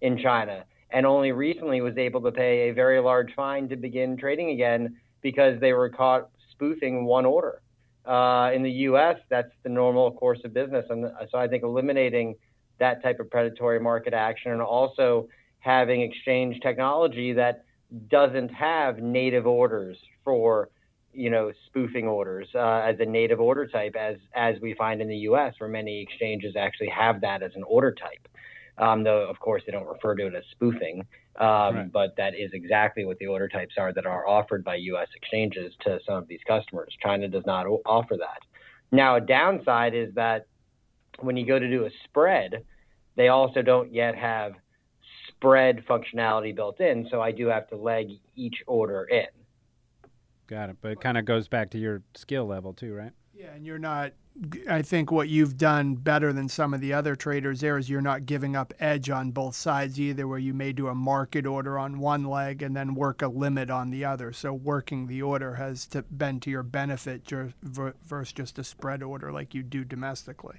[0.00, 4.16] in China, and only recently was able to pay a very large fine to begin
[4.16, 7.60] trading again because they were caught spoofing one order.
[8.04, 12.36] Uh, in the U.S., that's the normal course of business, and so I think eliminating
[12.78, 17.64] that type of predatory market action and also having exchange technology that
[18.08, 20.68] doesn't have native orders for
[21.16, 25.08] you know spoofing orders uh, as a native order type as as we find in
[25.08, 28.28] the US where many exchanges actually have that as an order type
[28.78, 31.06] um, though of course they don't refer to it as spoofing
[31.38, 31.92] um, Right.
[31.92, 35.72] but that is exactly what the order types are that are offered by US exchanges
[35.84, 38.40] to some of these customers China does not o- offer that
[38.92, 40.46] now a downside is that
[41.20, 42.64] when you go to do a spread
[43.16, 44.52] they also don't yet have
[45.28, 49.26] spread functionality built in, so I do have to leg each order in.
[50.46, 50.76] Got it.
[50.80, 53.12] But it kind of goes back to your skill level too, right?
[53.34, 54.12] Yeah, and you're not.
[54.68, 58.02] I think what you've done better than some of the other traders there is you're
[58.02, 61.78] not giving up edge on both sides either, where you may do a market order
[61.78, 64.32] on one leg and then work a limit on the other.
[64.32, 69.02] So working the order has to, been to your benefit ju- versus just a spread
[69.02, 70.58] order like you do domestically.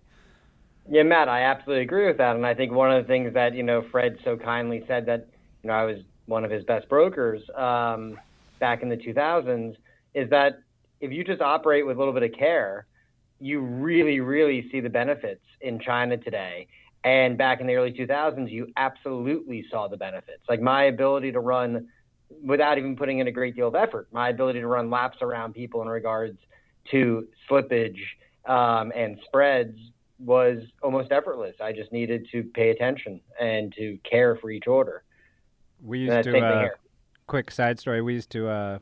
[0.89, 3.53] Yeah, Matt, I absolutely agree with that, and I think one of the things that
[3.53, 5.27] you know Fred so kindly said that
[5.61, 8.19] you know I was one of his best brokers um,
[8.59, 9.75] back in the 2000s
[10.13, 10.59] is that
[10.99, 12.87] if you just operate with a little bit of care,
[13.39, 16.67] you really, really see the benefits in China today.
[17.03, 20.41] And back in the early 2000s, you absolutely saw the benefits.
[20.49, 21.87] Like my ability to run
[22.43, 25.53] without even putting in a great deal of effort, my ability to run laps around
[25.53, 26.37] people in regards
[26.91, 27.99] to slippage
[28.45, 29.77] um, and spreads
[30.19, 31.55] was almost effortless.
[31.61, 35.03] I just needed to pay attention and to care for each order.
[35.83, 36.69] We used to uh.
[37.27, 38.01] Quick side story.
[38.01, 38.79] We used to uh,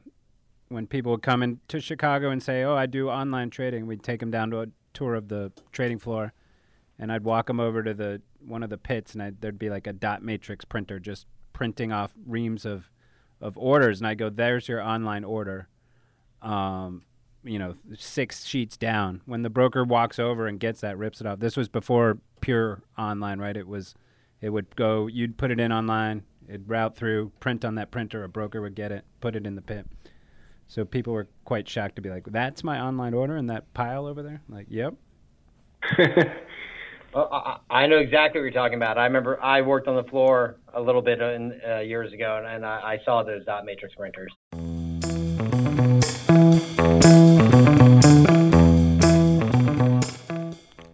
[0.70, 4.20] when people would come into Chicago and say, "Oh, I do online trading," we'd take
[4.20, 6.34] them down to a tour of the trading floor,
[6.98, 9.70] and I'd walk them over to the one of the pits, and I'd, there'd be
[9.70, 12.90] like a dot matrix printer just printing off reams of
[13.42, 15.68] of orders, and I go, "There's your online order."
[16.42, 17.04] Um,
[17.44, 19.22] you know, six sheets down.
[19.26, 21.40] When the broker walks over and gets that, rips it off.
[21.40, 23.56] This was before pure online, right?
[23.56, 23.94] It was,
[24.42, 25.08] it would go.
[25.08, 26.24] You'd put it in online.
[26.48, 28.24] It'd route through, print on that printer.
[28.24, 29.88] A broker would get it, put it in the pit.
[30.68, 34.06] So people were quite shocked to be like, "That's my online order in that pile
[34.06, 34.96] over there." Like, yep.
[37.16, 38.98] Well, I, I know exactly what you're talking about.
[38.98, 42.46] I remember I worked on the floor a little bit in, uh, years ago, and,
[42.46, 44.34] and I, I saw those dot matrix printers.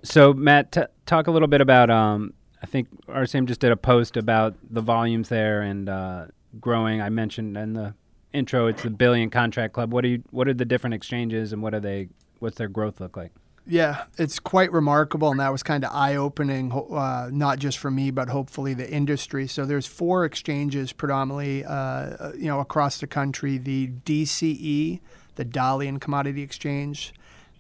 [0.04, 1.90] So Matt, t- talk a little bit about.
[1.90, 6.26] Um, I think RCM just did a post about the volumes there and uh,
[6.60, 7.02] growing.
[7.02, 7.96] I mentioned in the
[8.34, 9.92] intro, it's the billion contract club.
[9.92, 10.24] What do you?
[10.32, 12.10] What are the different exchanges and what are they?
[12.40, 13.32] What's their growth look like?
[13.68, 18.10] Yeah, it's quite remarkable, and that was kind of eye-opening, uh, not just for me,
[18.10, 19.46] but hopefully the industry.
[19.46, 25.00] So there's four exchanges predominantly, uh, you know, across the country: the DCE,
[25.36, 27.14] the Dalian Commodity Exchange,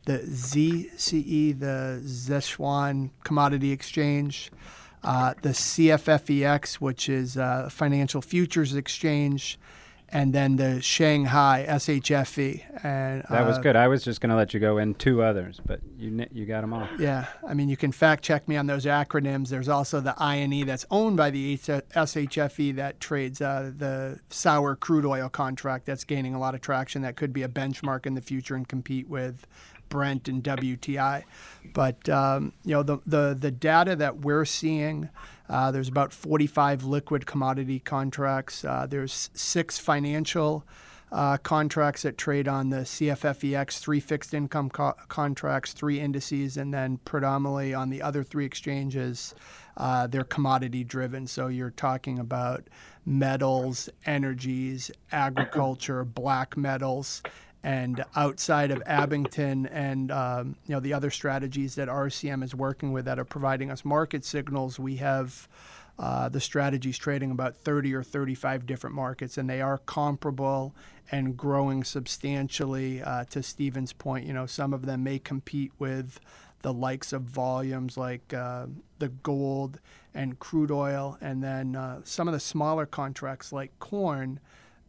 [0.06, 4.52] the ZCE, the Sichuan Commodity Exchange,
[5.04, 9.60] uh, the CFFEX, which is uh, Financial Futures Exchange,
[10.14, 12.84] and then the Shanghai SHFE.
[12.84, 13.76] And That was uh, good.
[13.76, 16.62] I was just going to let you go in two others, but you you got
[16.62, 16.88] them all.
[17.00, 19.48] Yeah, I mean, you can fact check me on those acronyms.
[19.48, 25.06] There's also the INE that's owned by the SHFE that trades uh, the sour crude
[25.06, 27.02] oil contract that's gaining a lot of traction.
[27.04, 29.48] That could be a benchmark in the future and compete with
[29.91, 31.23] Brent and WTI.
[31.73, 35.10] But um, you know, the, the the data that we're seeing,
[35.47, 38.65] uh, there's about 45 liquid commodity contracts.
[38.65, 40.65] Uh, there's six financial
[41.12, 46.73] uh, contracts that trade on the CFFEX, three fixed income co- contracts, three indices, and
[46.73, 49.36] then predominantly on the other three exchanges,
[49.77, 51.27] uh, they're commodity driven.
[51.27, 52.63] So you're talking about
[53.06, 57.21] metals, energies, agriculture, black metals.
[57.63, 62.91] And outside of Abingdon and um, you know the other strategies that RCM is working
[62.91, 65.47] with that are providing us market signals, we have
[66.00, 70.74] uh, the strategies trading about 30 or 35 different markets, and they are comparable
[71.12, 73.04] and growing substantially.
[73.04, 76.19] Uh, to Stephen's point, you know, some of them may compete with
[76.63, 78.65] the likes of volumes like uh,
[79.00, 79.80] the gold
[80.13, 84.39] and crude oil, and then uh, some of the smaller contracts like corn,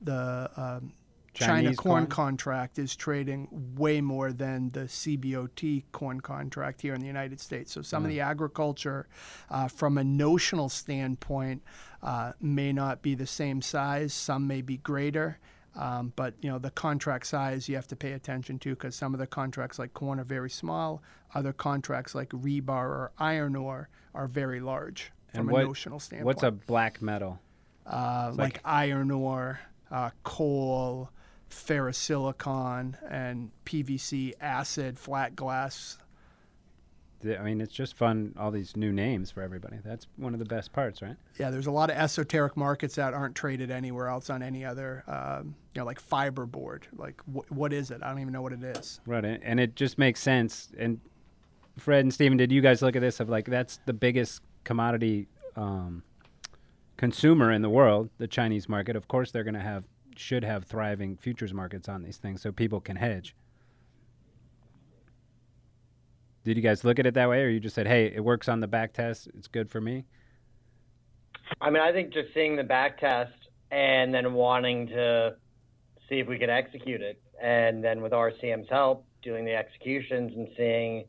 [0.01, 0.93] the um,
[1.35, 2.07] China corn, corn?
[2.09, 7.73] contract is trading way more than the CBOT corn contract here in the United States.
[7.73, 9.09] So some of the agriculture,
[9.51, 11.63] uh, from a notional standpoint,
[12.03, 14.13] uh, may not be the same size.
[14.13, 15.39] Some may be greater.
[15.75, 19.15] Um, but you know the contract size you have to pay attention to because some
[19.15, 21.03] of the contracts like corn are very small.
[21.35, 25.99] Other contracts like rebar or iron ore are very large And from what- a notional
[25.99, 27.41] standpoint What's a black metal?
[27.87, 31.09] uh, like, like- iron ore, uh, coal,
[31.53, 35.99] ferrosilicon, and PVC, acid, flat glass.
[37.25, 38.35] I mean, it's just fun.
[38.37, 39.77] All these new names for everybody.
[39.85, 41.17] That's one of the best parts, right?
[41.39, 45.05] Yeah, there's a lot of esoteric markets that aren't traded anywhere else on any other,
[45.07, 46.83] um, you know, like fiberboard.
[46.97, 48.03] Like, wh- what is it?
[48.03, 49.01] I don't even know what it is.
[49.07, 50.73] Right, and and it just makes sense.
[50.77, 51.01] And
[51.79, 53.21] Fred and Stephen, did you guys look at this?
[53.21, 56.03] Of like, that's the biggest commodity um,
[56.97, 58.97] consumer in the world, the Chinese market.
[58.97, 59.85] Of course, they're going to have
[60.19, 63.35] should have thriving futures markets on these things, so people can hedge.
[66.45, 68.49] Did you guys look at it that way, or you just said, "Hey, it works
[68.49, 70.05] on the back test; it's good for me"?
[71.61, 73.33] I mean, I think just seeing the back test
[73.71, 75.37] and then wanting to
[76.09, 80.49] see if we could execute it, and then with RCM's help, doing the executions and
[80.57, 81.05] seeing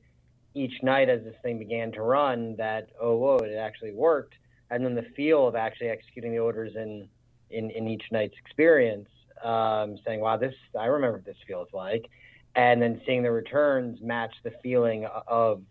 [0.54, 4.36] each night as this thing began to run that oh whoa it actually worked,
[4.70, 7.10] and then the feel of actually executing the orders in
[7.54, 9.10] in, in each night's experience,
[9.44, 12.10] um, saying wow this I remember what this feels like,
[12.56, 15.62] and then seeing the returns match the feeling of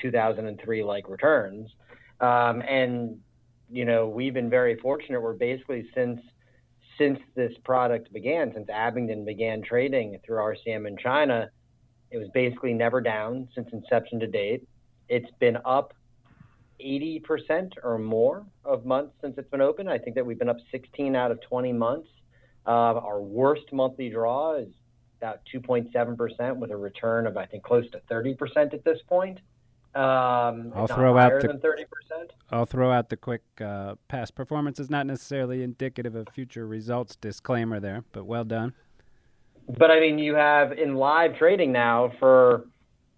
[0.00, 1.70] 2003 like returns,
[2.20, 3.18] um, and
[3.72, 5.20] you know, we've been very fortunate.
[5.20, 6.20] We're basically since
[6.98, 11.50] since this product began, since Abingdon began trading through RCM in China,
[12.10, 14.68] it was basically never down since inception to date.
[15.08, 15.94] It's been up
[16.80, 19.88] 80% or more of months since it's been open.
[19.88, 22.08] I think that we've been up 16 out of 20 months.
[22.66, 24.68] Uh, our worst monthly draw is
[25.20, 29.38] about 2.7% with a return of, I think, close to 30% at this point.
[29.94, 31.84] Um, I'll throw out the- than 30%.
[32.50, 37.16] I'll throw out the quick uh, past performance is not necessarily indicative of future results
[37.16, 38.74] disclaimer there, but well done.
[39.78, 42.66] But I mean, you have in live trading now for,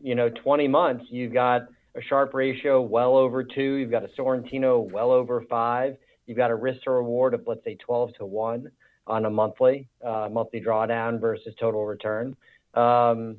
[0.00, 3.74] you know, 20 months, you've got a Sharpe ratio well over two.
[3.74, 5.96] You've got a Sortino well over five.
[6.26, 8.70] You've got a risk to reward of, let's say, 12 to one
[9.07, 12.35] on a monthly, uh, monthly drawdown versus total return.
[12.72, 13.37] Um,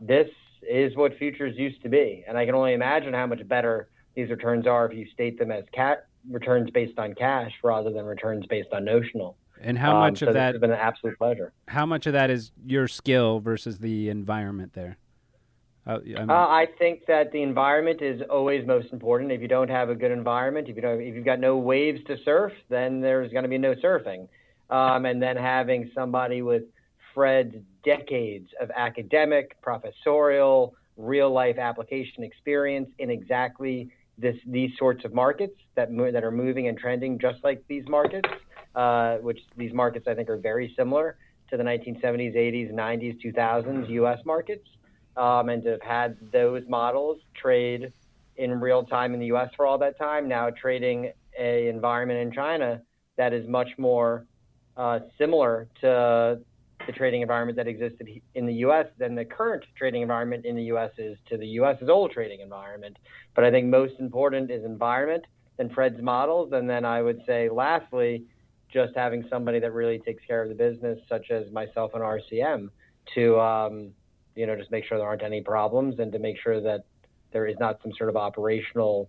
[0.00, 0.28] this
[0.68, 2.24] is what futures used to be.
[2.26, 5.50] And I can only imagine how much better these returns are if you state them
[5.52, 9.36] as cat returns based on cash rather than returns based on notional.
[9.60, 11.52] And how Um, much so of that has been an absolute pleasure.
[11.68, 14.96] how much of that is your skill versus the environment there?
[15.86, 19.30] Uh, I Uh, I think that the environment is always most important.
[19.30, 22.02] If you don't have a good environment, if you don't, if you've got no waves
[22.06, 24.28] to surf, then there's going to be no surfing.
[24.68, 26.64] Um, and then having somebody with
[27.14, 35.14] Fred's decades of academic, professorial, real life application experience in exactly this these sorts of
[35.14, 38.28] markets that mo- that are moving and trending just like these markets,
[38.74, 41.16] uh, which these markets I think are very similar
[41.50, 44.18] to the 1970s, 80s, 90s, 2000s U.S.
[44.24, 44.66] markets
[45.16, 47.92] um, and to have had those models trade
[48.36, 49.48] in real time in the U.S.
[49.56, 52.82] for all that time, now trading a environment in China
[53.16, 54.26] that is much more
[54.76, 56.38] uh, similar to
[56.86, 58.86] the trading environment that existed in the U.S.
[58.98, 60.90] than the current trading environment in the U.S.
[60.98, 62.96] is to the U.S.'s old trading environment.
[63.34, 65.24] But I think most important is environment,
[65.56, 68.24] then Fred's models, and then I would say lastly,
[68.72, 72.68] just having somebody that really takes care of the business, such as myself and RCM,
[73.14, 73.90] to um,
[74.36, 76.84] you know just make sure there aren't any problems and to make sure that
[77.32, 79.08] there is not some sort of operational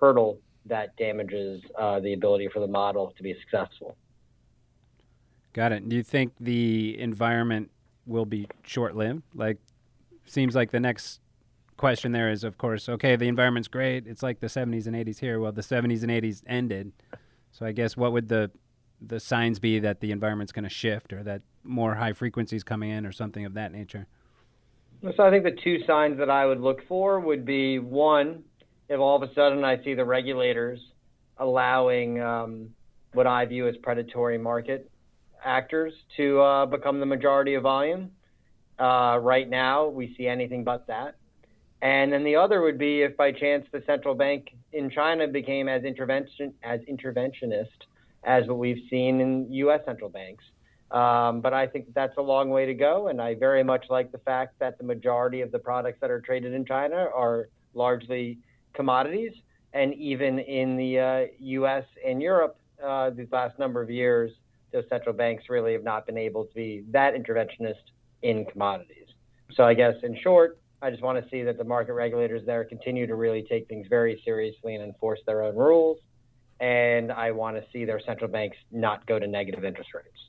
[0.00, 3.96] hurdle that damages uh, the ability for the model to be successful.
[5.52, 5.88] Got it.
[5.88, 7.70] Do you think the environment
[8.06, 9.22] will be short-lived?
[9.34, 9.58] Like,
[10.24, 11.20] seems like the next
[11.76, 14.06] question there is, of course, okay, the environment's great.
[14.06, 15.40] It's like the 70s and 80s here.
[15.40, 16.92] Well, the 70s and 80s ended.
[17.50, 18.50] So I guess what would the
[19.04, 22.88] the signs be that the environment's going to shift or that more high frequencies coming
[22.88, 24.06] in or something of that nature?
[25.02, 28.44] So I think the two signs that I would look for would be one,
[28.88, 30.78] if all of a sudden I see the regulators
[31.38, 32.68] allowing um,
[33.12, 34.88] what I view as predatory market
[35.44, 38.12] actors to uh, become the majority of volume.
[38.78, 41.16] Uh, right now, we see anything but that.
[41.80, 45.68] And then the other would be if by chance the central bank in China became
[45.68, 47.66] as intervention as interventionist
[48.22, 49.80] as what we've seen in U.S.
[49.84, 50.44] central banks.
[50.92, 54.12] Um, but I think that's a long way to go, and I very much like
[54.12, 58.38] the fact that the majority of the products that are traded in China are largely
[58.74, 59.32] commodities,
[59.72, 61.84] and even in the uh, U.S.
[62.06, 64.32] and Europe, uh, these last number of years,
[64.70, 69.06] those central banks really have not been able to be that interventionist in commodities.
[69.54, 72.64] So I guess in short, I just want to see that the market regulators there
[72.64, 75.98] continue to really take things very seriously and enforce their own rules.
[76.60, 80.28] And I want to see their central banks not go to negative interest rates.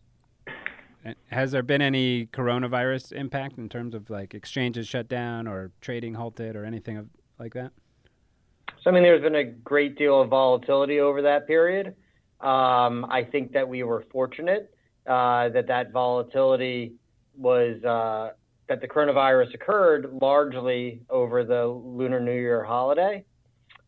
[1.28, 6.14] Has there been any coronavirus impact in terms of like exchanges shut down or trading
[6.14, 7.08] halted or anything of,
[7.39, 7.72] like that?
[8.82, 11.88] So, I mean, there's been a great deal of volatility over that period.
[12.39, 14.74] Um, I think that we were fortunate
[15.08, 16.93] uh, that that volatility
[17.38, 18.32] was uh,
[18.70, 23.26] that the coronavirus occurred largely over the Lunar New Year holiday,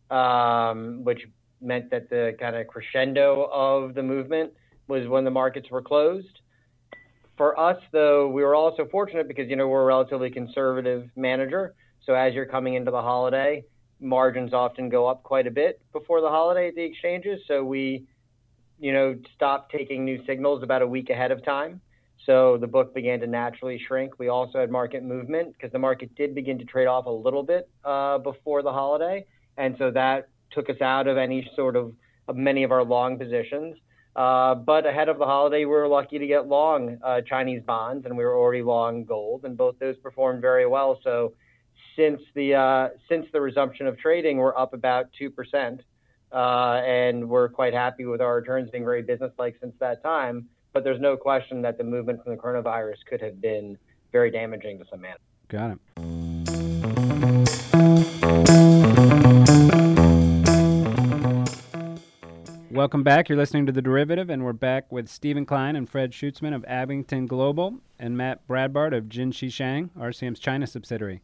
[0.10, 1.22] um, which
[1.62, 4.52] meant that the kind of crescendo of the movement
[4.88, 6.42] was when the markets were closed.
[7.38, 11.74] For us, though, we were also fortunate because you know we're a relatively conservative manager.
[12.06, 13.66] So as you're coming into the holiday,
[14.00, 17.42] margins often go up quite a bit before the holiday at the exchanges.
[17.48, 18.06] So we,
[18.80, 21.82] you know, stopped taking new signals about a week ahead of time.
[22.26, 24.18] So the book began to naturally shrink.
[24.18, 27.44] We also had market movement because the market did begin to trade off a little
[27.44, 29.26] bit uh, before the holiday.
[29.58, 31.94] And so that took us out of any sort of,
[32.28, 33.76] of many of our long positions.
[34.16, 38.06] Uh, but ahead of the holiday, we were lucky to get long uh, Chinese bonds,
[38.06, 41.00] and we were already long gold, and both those performed very well.
[41.04, 41.34] So
[41.96, 45.82] since the uh, since the resumption of trading, we're up about two percent,
[46.32, 50.84] uh, and we're quite happy with our returns being very businesslike since that time but
[50.84, 53.78] there's no question that the movement from the coronavirus could have been
[54.12, 55.16] very damaging to some man.
[55.48, 56.25] Got it.
[62.76, 63.30] Welcome back.
[63.30, 66.66] You're listening to The Derivative, and we're back with Stephen Klein and Fred Schutzman of
[66.66, 71.22] Abingdon Global and Matt Bradbard of Jin Shang, RCM's China subsidiary.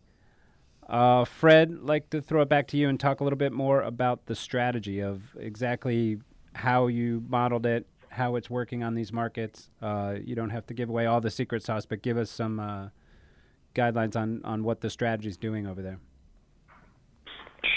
[0.88, 3.82] Uh, Fred, like to throw it back to you and talk a little bit more
[3.82, 6.20] about the strategy of exactly
[6.54, 9.70] how you modeled it how it's working on these markets.
[9.82, 12.62] Uh, you don't have to give away all the secret sauce, but give us some
[12.62, 12.88] uh,
[13.76, 16.00] guidelines on, on what the strategy is doing over there.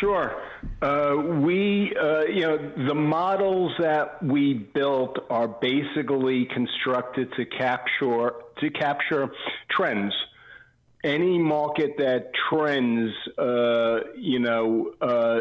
[0.01, 0.43] Sure.
[0.81, 8.33] Uh, we, uh, you know, the models that we built are basically constructed to capture
[8.61, 9.31] to capture
[9.71, 10.15] trends.
[11.03, 15.41] Any market that trends, uh, you know, uh,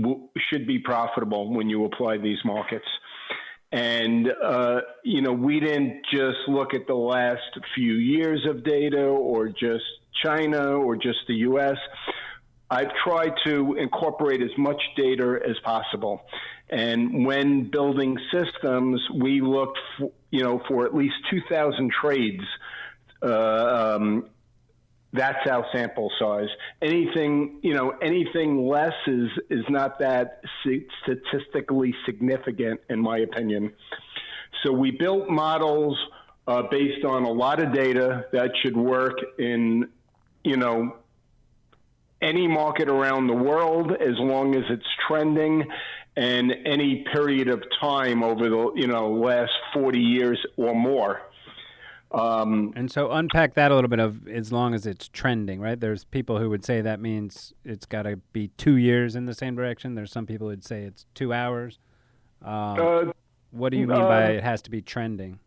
[0.00, 2.86] w- should be profitable when you apply these markets.
[3.72, 9.02] And, uh, you know, we didn't just look at the last few years of data
[9.02, 9.84] or just
[10.22, 11.78] China or just the US.
[12.72, 16.22] I've tried to incorporate as much data as possible.
[16.70, 22.42] And when building systems, we looked, for, you know, for at least 2,000 trades
[23.22, 24.26] uh, um,
[25.12, 26.48] that's our sample size.
[26.80, 30.40] Anything, you know, anything less is is not that
[31.04, 33.74] statistically significant, in my opinion.
[34.64, 35.98] So we built models
[36.46, 39.90] uh, based on a lot of data that should work in,
[40.44, 40.96] you know,
[42.22, 45.64] any market around the world as long as it's trending
[46.16, 51.22] and any period of time over the you know last 40 years or more
[52.12, 55.80] um, and so unpack that a little bit of as long as it's trending, right?
[55.80, 59.34] There's people who would say that means it's got to be two years in the
[59.34, 59.94] same direction.
[59.94, 61.78] There's some people who'd say it's two hours.
[62.44, 63.12] Um, uh,
[63.50, 65.38] what do you mean uh, by it has to be trending?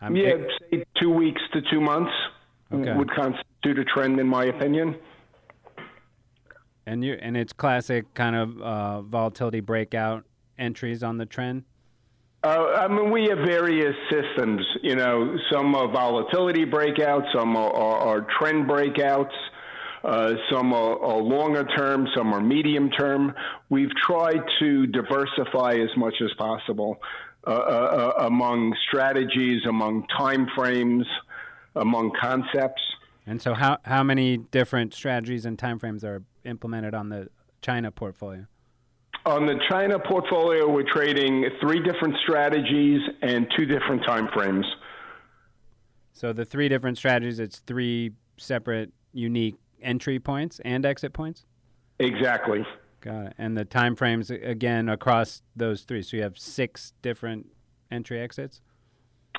[0.00, 0.34] I'm yeah,
[0.70, 2.12] say two weeks to two months
[2.72, 2.94] okay.
[2.94, 4.96] would constitute a trend, in my opinion.
[6.86, 10.24] And you and it's classic kind of uh, volatility breakout
[10.58, 11.64] entries on the trend.
[12.44, 14.66] Uh, I mean, we have various systems.
[14.82, 19.30] You know, some are volatility breakouts, some are, are, are trend breakouts,
[20.02, 23.32] uh, some are, are, longer term, some are medium term.
[23.70, 27.00] We've tried to diversify as much as possible
[27.46, 31.06] uh, uh, uh among strategies, among time frames,
[31.76, 32.82] among concepts.
[33.24, 37.28] And so, how how many different strategies and timeframes are implemented on the
[37.60, 38.46] China portfolio?
[39.24, 44.66] On the China portfolio, we're trading three different strategies and two different time frames.
[46.12, 51.44] So the three different strategies, it's three separate, unique entry points and exit points.
[51.98, 52.66] Exactly.
[53.00, 53.34] Got it.
[53.38, 56.02] And the time frames again across those three.
[56.02, 57.46] So you have six different
[57.90, 58.60] entry exits.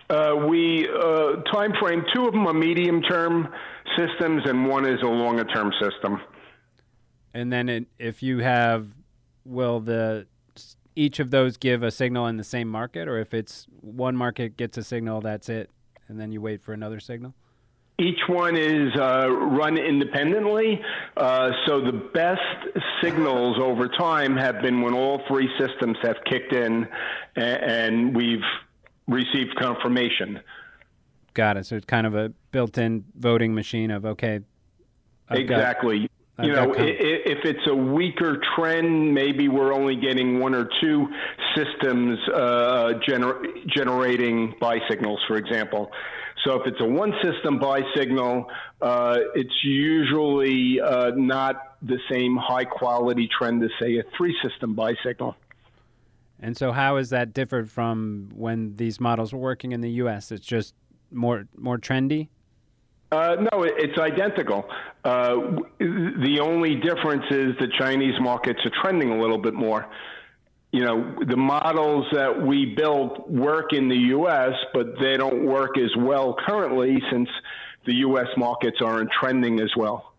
[0.10, 2.04] Uh, we uh, time frame.
[2.14, 3.48] Two of them are medium term
[3.98, 6.20] systems, and one is a longer term system.
[7.34, 8.88] And then, it, if you have,
[9.46, 10.28] will the
[10.96, 14.58] each of those give a signal in the same market, or if it's one market
[14.58, 15.70] gets a signal, that's it,
[16.08, 17.34] and then you wait for another signal?
[18.00, 20.82] Each one is uh, run independently.
[21.16, 22.42] Uh, so the best
[23.04, 26.88] signals over time have been when all three systems have kicked in
[27.36, 28.42] and, and we've
[29.08, 30.40] received confirmation.
[31.36, 31.68] Got it.
[31.68, 34.40] So it's kind of a built-in voting machine of okay.
[35.30, 36.10] I've exactly.
[36.44, 41.08] You know, if it's a weaker trend, maybe we're only getting one or two
[41.56, 45.92] systems uh, gener- generating buy signals, for example.
[46.44, 48.48] So if it's a one system buy signal,
[48.82, 54.74] uh, it's usually uh, not the same high quality trend as, say, a three system
[54.74, 55.36] buy signal.
[56.40, 60.32] And so, how is that different from when these models were working in the U.S.?
[60.32, 60.74] It's just
[61.10, 62.28] more more trendy.
[63.14, 64.66] Uh, no, it's identical.
[65.06, 65.36] Uh,
[65.78, 69.86] the only difference is the Chinese markets are trending a little bit more.
[70.72, 75.78] You know, the models that we built work in the U.S., but they don't work
[75.78, 77.30] as well currently since
[77.86, 78.30] the U.S.
[78.36, 80.16] markets aren't trending as well.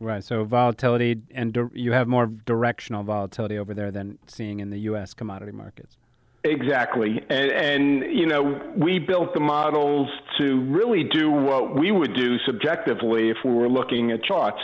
[0.00, 0.24] Right.
[0.24, 5.12] So volatility, and you have more directional volatility over there than seeing in the U.S.
[5.12, 5.98] commodity markets.
[6.44, 7.22] Exactly.
[7.30, 12.38] And, and, you know, we built the models to really do what we would do
[12.44, 14.60] subjectively if we were looking at charts.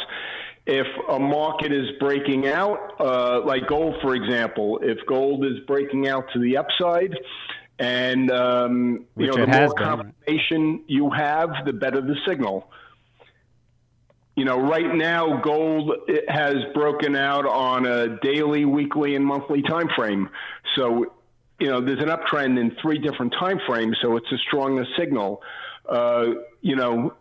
[0.66, 6.06] If a market is breaking out, uh, like gold, for example, if gold is breaking
[6.06, 7.18] out to the upside,
[7.78, 12.70] and um, you know, the more confirmation you have, the better the signal
[14.36, 15.92] you know, right now gold
[16.28, 20.30] has broken out on a daily, weekly, and monthly time frame.
[20.76, 21.12] So,
[21.60, 25.42] you know, there's an uptrend in three different time frames, so it's a stronger signal.
[25.88, 26.26] Uh,
[26.62, 27.14] you know,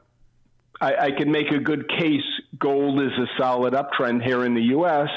[0.81, 2.23] I, I can make a good case
[2.57, 5.09] gold is a solid uptrend here in the U.S.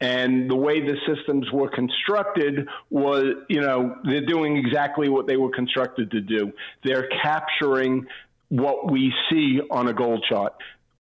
[0.00, 5.36] And the way the systems were constructed was, you know, they're doing exactly what they
[5.36, 6.52] were constructed to do.
[6.82, 8.06] They're capturing
[8.48, 10.54] what we see on a gold chart.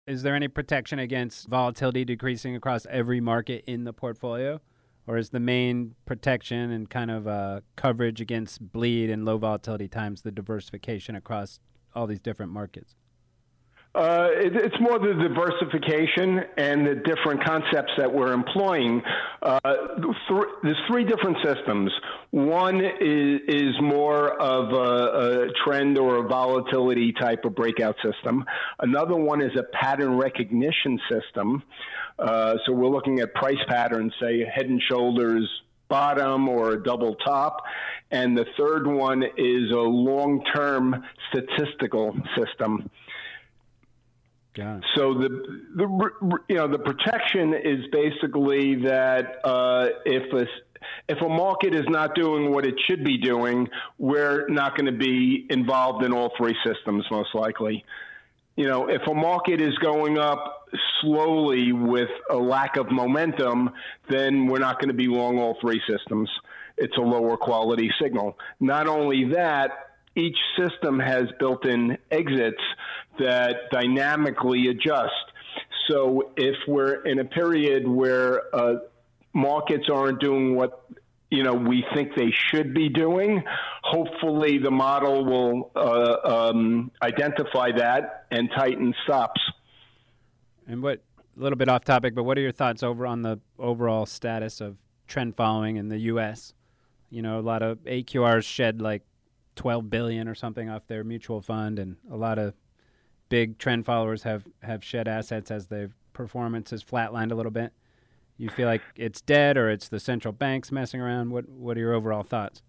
[0.07, 4.61] Is there any protection against volatility decreasing across every market in the portfolio?
[5.09, 9.89] Or is the main protection and kind of uh, coverage against bleed and low volatility
[9.89, 11.61] times the diversification across
[11.95, 12.95] all these different markets?
[13.99, 19.03] Uh, it, it's more the diversification and the different concepts that we're employing.
[19.43, 19.59] Uh,
[20.01, 21.91] th- there's three different systems.
[22.31, 28.45] One is, is more of a, a, trend or a volatility type of breakout system.
[28.79, 31.65] Another one is a pattern recognition system.
[32.21, 35.49] Uh, so we're looking at price patterns, say head and shoulders
[35.89, 37.63] bottom or a double top.
[38.13, 42.89] And the third one is a long term statistical system.
[44.97, 45.29] So the
[45.77, 50.47] the you know the protection is basically that uh, if a
[51.09, 53.69] if a market is not doing what it should be doing,
[53.99, 57.85] we're not going to be involved in all three systems most likely.
[58.57, 60.69] You know, if a market is going up
[61.01, 63.71] slowly with a lack of momentum,
[64.09, 66.29] then we're not going to be long all three systems.
[66.77, 68.37] It's a lower quality signal.
[68.61, 72.63] Not only that, each system has built in exits
[73.19, 75.13] that dynamically adjust.
[75.89, 78.75] So if we're in a period where uh,
[79.33, 80.85] markets aren't doing what
[81.31, 83.43] you know we think they should be doing,
[83.83, 89.41] hopefully the model will uh, um, identify that and tighten stops.
[90.67, 91.01] And what
[91.37, 94.61] a little bit off topic, but what are your thoughts over on the overall status
[94.61, 96.53] of trend following in the U.S.?
[97.11, 99.03] You know, a lot of AQRs shed like
[99.59, 102.55] 12 billion or something off their mutual fund, and a lot of
[103.29, 107.73] big trend followers have have shed assets as their performance has flatlined a little bit.
[108.37, 111.31] You feel like it's dead, or it's the central banks messing around?
[111.31, 112.63] What What are your overall thoughts?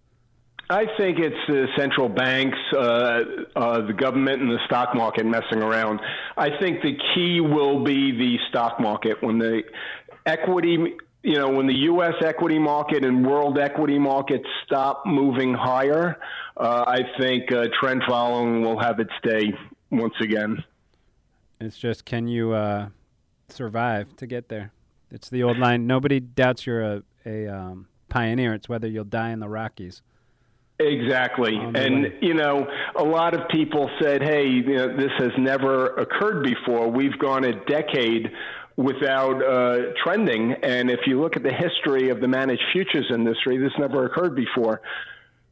[0.72, 3.22] I think it's the central banks, uh,
[3.56, 6.00] uh, the government, and the stock market messing around.
[6.38, 9.64] I think the key will be the stock market when the
[10.26, 12.14] equity, you know, when the U.S.
[12.24, 16.18] equity market and world equity markets stop moving higher.
[16.56, 19.54] Uh, I think uh, trend following will have its day
[19.92, 20.64] once again.
[21.60, 22.90] It's just can you uh,
[23.50, 24.72] survive to get there?
[25.12, 25.88] It's the old line.
[25.88, 28.54] Nobody doubts you're a, a um, pioneer.
[28.54, 30.02] It's whether you'll die in the Rockies.
[30.80, 31.58] Exactly.
[31.76, 32.66] And, you know,
[32.96, 36.90] a lot of people said, hey, you know, this has never occurred before.
[36.90, 38.32] We've gone a decade
[38.80, 40.54] without uh, trending.
[40.64, 44.38] And if you look at the history of the managed futures industry, this never occurred
[44.38, 44.82] before.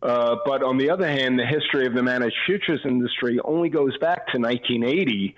[0.01, 3.97] Uh, but on the other hand, the history of the managed futures industry only goes
[3.97, 5.35] back to 1980.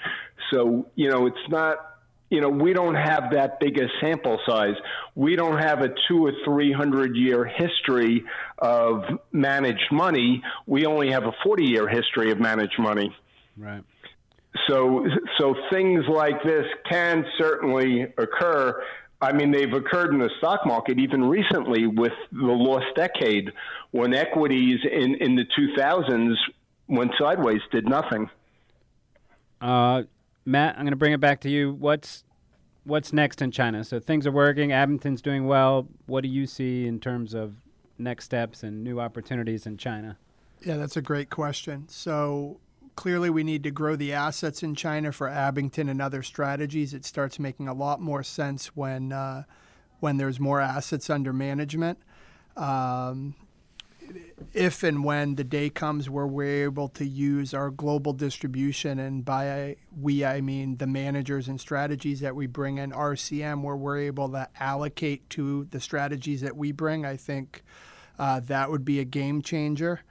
[0.51, 1.77] So, you know, it's not
[2.29, 4.75] you know, we don't have that big a sample size.
[5.15, 8.23] We don't have a two or three hundred year history
[8.59, 10.43] of managed money.
[10.67, 13.15] We only have a 40 year history of managed money.
[13.57, 13.83] Right.
[14.67, 15.05] So,
[15.37, 18.81] so things like this can certainly occur.
[19.21, 23.51] I mean, they've occurred in the stock market even recently with the lost decade
[23.91, 26.35] when equities in, in the 2000s
[26.87, 28.29] went sideways, did nothing.
[29.61, 30.03] Uh,
[30.45, 31.73] Matt, I'm going to bring it back to you.
[31.73, 32.23] What's
[32.85, 33.83] what's next in China?
[33.83, 34.71] So things are working.
[34.71, 35.87] Abingdon's doing well.
[36.07, 37.53] What do you see in terms of
[37.97, 40.17] next steps and new opportunities in China?
[40.61, 41.87] Yeah, that's a great question.
[41.87, 42.59] So
[42.99, 46.93] clearly, we need to grow the assets in China for Abingdon and other strategies.
[46.93, 49.43] It starts making a lot more sense when uh,
[50.01, 51.97] when there's more assets under management.
[52.57, 53.35] Um,
[54.53, 59.23] if and when the day comes where we're able to use our global distribution, and
[59.23, 63.99] by we I mean the managers and strategies that we bring in RCM, where we're
[63.99, 67.63] able to allocate to the strategies that we bring, I think
[68.19, 70.01] uh, that would be a game changer.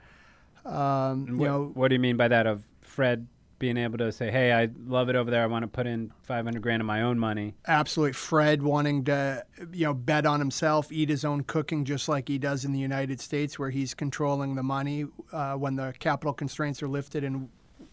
[0.65, 2.47] Um, what, you know, what do you mean by that?
[2.47, 2.63] Of
[2.99, 3.27] Fred
[3.59, 5.41] being able to say, "Hey, I love it over there.
[5.41, 9.45] I want to put in 500 grand of my own money." Absolutely, Fred wanting to,
[9.71, 12.79] you know, bet on himself, eat his own cooking, just like he does in the
[12.79, 17.47] United States, where he's controlling the money uh, when the capital constraints are lifted, and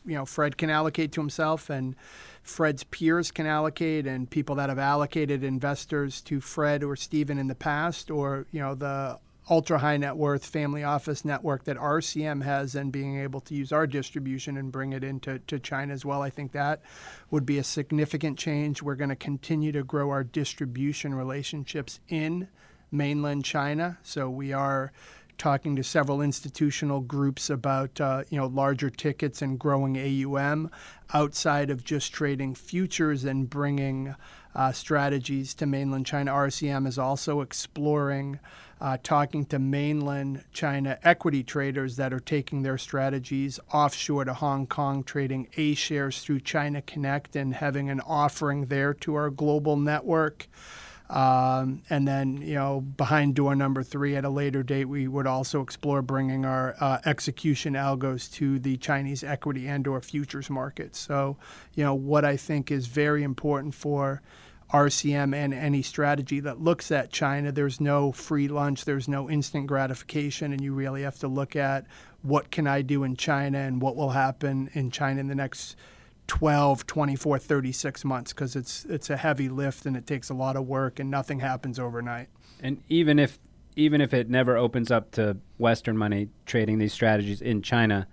[0.04, 1.94] you know, Fred can allocate to himself, and
[2.42, 7.46] Fred's peers can allocate, and people that have allocated investors to Fred or Stephen in
[7.46, 12.42] the past, or you know, the ultra high net worth family office network that RCM
[12.42, 16.04] has and being able to use our distribution and bring it into to China as
[16.04, 16.22] well.
[16.22, 16.82] I think that
[17.30, 18.82] would be a significant change.
[18.82, 22.48] We're going to continue to grow our distribution relationships in
[22.90, 23.98] mainland China.
[24.02, 24.92] So we are
[25.38, 30.70] talking to several institutional groups about uh, you know larger tickets and growing AUM
[31.14, 34.14] outside of just trading futures and bringing
[34.54, 36.32] uh, strategies to mainland China.
[36.32, 38.40] RCM is also exploring
[38.80, 44.66] uh, talking to mainland China equity traders that are taking their strategies offshore to Hong
[44.66, 49.76] Kong, trading A shares through China Connect and having an offering there to our global
[49.76, 50.46] network.
[51.08, 55.26] Um, and then, you know, behind door number three at a later date, we would
[55.26, 60.98] also explore bringing our uh, execution algos to the Chinese equity and/or futures markets.
[60.98, 61.36] So,
[61.74, 64.20] you know, what I think is very important for
[64.72, 67.52] RCM and any strategy that looks at China.
[67.52, 71.86] There's no free lunch, there's no instant gratification, and you really have to look at
[72.22, 75.76] what can I do in China and what will happen in China in the next
[76.26, 80.56] 12, 24, 36 months because it's it's a heavy lift and it takes a lot
[80.56, 82.28] of work and nothing happens overnight.
[82.60, 83.38] And even if
[83.76, 88.08] even if it never opens up to Western money trading these strategies in China,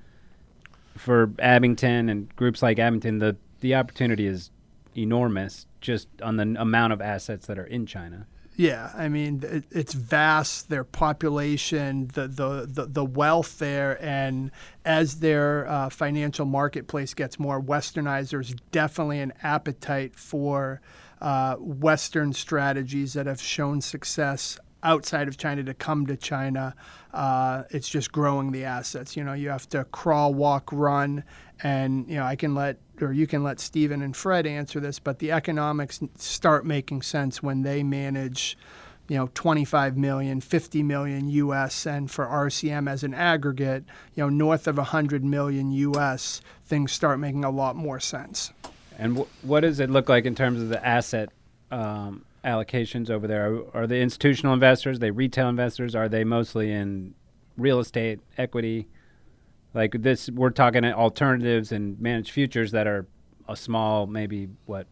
[0.98, 4.52] for Abingdon and groups like Abingdon, the the opportunity is
[4.98, 8.28] enormous just on the amount of assets that are in China.
[8.56, 10.70] Yeah, I mean it's vast.
[10.70, 14.52] Their population, the the the, the wealth there, and
[14.86, 20.82] as their uh, financial marketplace gets more westernized, there's definitely an appetite for
[21.20, 26.76] uh, Western strategies that have shown success outside of China to come to China.
[27.14, 29.16] Uh, it's just growing the assets.
[29.16, 31.24] You know, you have to crawl, walk, run,
[31.64, 35.00] and you know I can let or you can let Stephen and Fred answer this,
[35.00, 38.58] but the economics start making sense when they manage,
[39.08, 43.84] you know, 25 million, 50 million US, and for RCM as an aggregate,
[44.14, 48.54] you know, north of 100 million US, things start making a lot more sense.
[48.98, 51.30] And w- what does it look like in terms of the asset
[51.72, 53.52] um, allocations over there?
[53.52, 55.96] Are, are the institutional investors, are they retail investors?
[55.96, 57.16] Are they mostly in
[57.58, 58.88] real estate, equity?
[59.74, 63.08] Like this, we're talking alternatives and managed futures that are
[63.48, 64.88] a small, maybe what,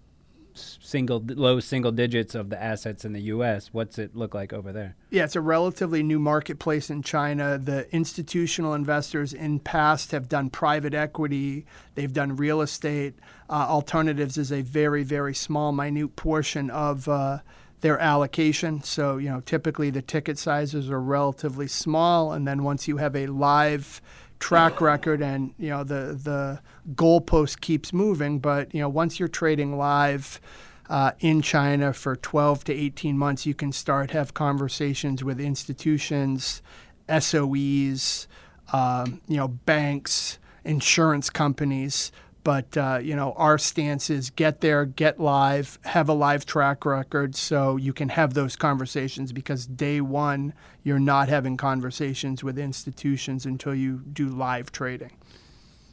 [0.54, 3.70] single low single digits of the assets in the U.S.
[3.72, 4.96] What's it look like over there?
[5.10, 7.58] Yeah, it's a relatively new marketplace in China.
[7.58, 11.66] The institutional investors in past have done private equity,
[11.96, 13.16] they've done real estate.
[13.50, 17.40] Uh, alternatives is a very, very small, minute portion of uh,
[17.82, 18.84] their allocation.
[18.84, 23.16] So, you know, typically the ticket sizes are relatively small, and then once you have
[23.16, 24.02] a live
[24.42, 26.60] track record and you know the the
[26.96, 30.42] goalpost keeps moving but you know once you're trading live
[30.90, 36.62] uh, in China for 12 to 18 months you can start have conversations with institutions
[37.08, 38.28] SOEs
[38.74, 42.12] um, you know banks insurance companies
[42.44, 46.86] but uh, you know, our stance is get there, get live, have a live track
[46.86, 49.32] record, so you can have those conversations.
[49.32, 55.12] Because day one, you're not having conversations with institutions until you do live trading.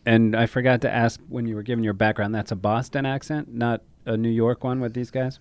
[0.07, 2.35] And I forgot to ask when you were giving your background.
[2.35, 5.39] That's a Boston accent, not a New York one with these guys.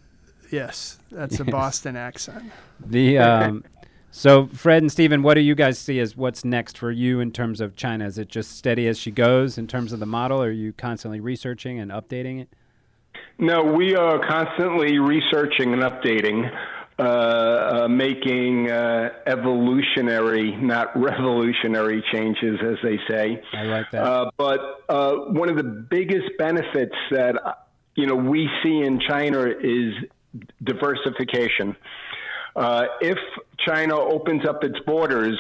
[0.51, 1.41] Yes, that's yes.
[1.41, 2.51] a Boston accent.
[2.79, 3.63] The um,
[4.09, 7.31] So, Fred and Stephen, what do you guys see as what's next for you in
[7.31, 8.05] terms of China?
[8.05, 10.41] Is it just steady as she goes in terms of the model?
[10.41, 12.49] Or are you constantly researching and updating it?
[13.37, 16.51] No, we are constantly researching and updating,
[16.97, 23.41] uh, uh, making uh, evolutionary, not revolutionary changes, as they say.
[23.53, 24.03] I like that.
[24.03, 29.45] Uh, but uh, one of the biggest benefits that you know we see in China
[29.45, 29.93] is
[30.63, 31.75] diversification.
[32.57, 33.19] Uh, if
[33.59, 35.37] China opens up its borders,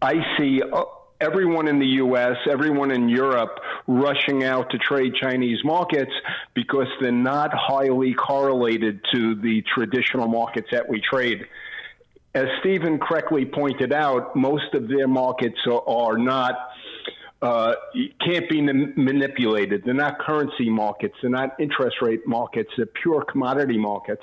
[0.00, 0.84] I see uh,
[1.20, 6.12] everyone in the U.S., everyone in Europe rushing out to trade Chinese markets
[6.54, 11.46] because they're not highly correlated to the traditional markets that we trade.
[12.32, 16.54] As Stephen correctly pointed out, most of their markets are, are not
[17.46, 17.74] uh,
[18.26, 19.82] can't be manipulated.
[19.84, 21.14] They're not currency markets.
[21.22, 22.70] They're not interest rate markets.
[22.76, 24.22] They're pure commodity markets.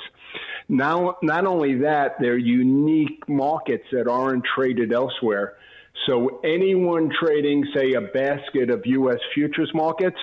[0.67, 5.55] Now, not only that, they're unique markets that aren't traded elsewhere.
[6.05, 9.19] So anyone trading, say, a basket of U.S.
[9.34, 10.19] futures markets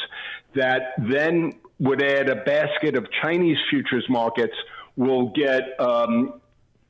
[0.54, 4.54] that then would add a basket of Chinese futures markets
[4.96, 6.40] will get um,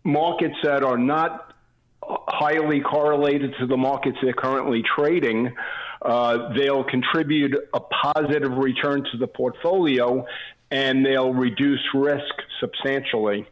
[0.02, 1.54] markets that are not
[2.02, 5.54] highly correlated to the markets they're currently trading.
[6.02, 10.24] Uh, they'll contribute a positive return to the portfolio
[10.70, 13.46] and they'll reduce risk substantially.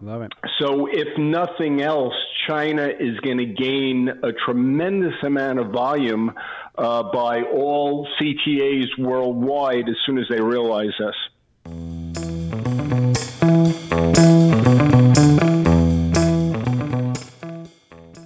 [0.00, 0.32] Love it.
[0.58, 2.14] So, if nothing else,
[2.48, 6.32] China is going to gain a tremendous amount of volume
[6.76, 11.14] uh, by all CTAs worldwide as soon as they realize this.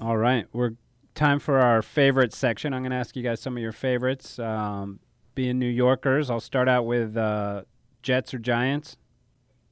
[0.01, 0.71] All right, we're
[1.17, 2.73] time for our favorite section.
[2.73, 4.39] I'm going to ask you guys some of your favorites.
[4.39, 5.01] Um,
[5.35, 7.63] being New Yorkers, I'll start out with uh,
[8.03, 8.97] Jets or Giants.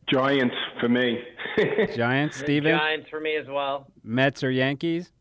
[0.07, 1.23] Giants for me.
[1.97, 2.77] Giants, Stephen?
[2.77, 3.87] Giants for me as well.
[4.03, 5.13] Mets or Yankees?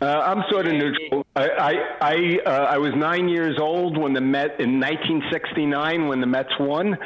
[0.00, 1.26] Uh, I'm sort of neutral.
[1.34, 6.20] I I I, uh, I was nine years old when the Met in 1969 when
[6.20, 6.96] the Mets won.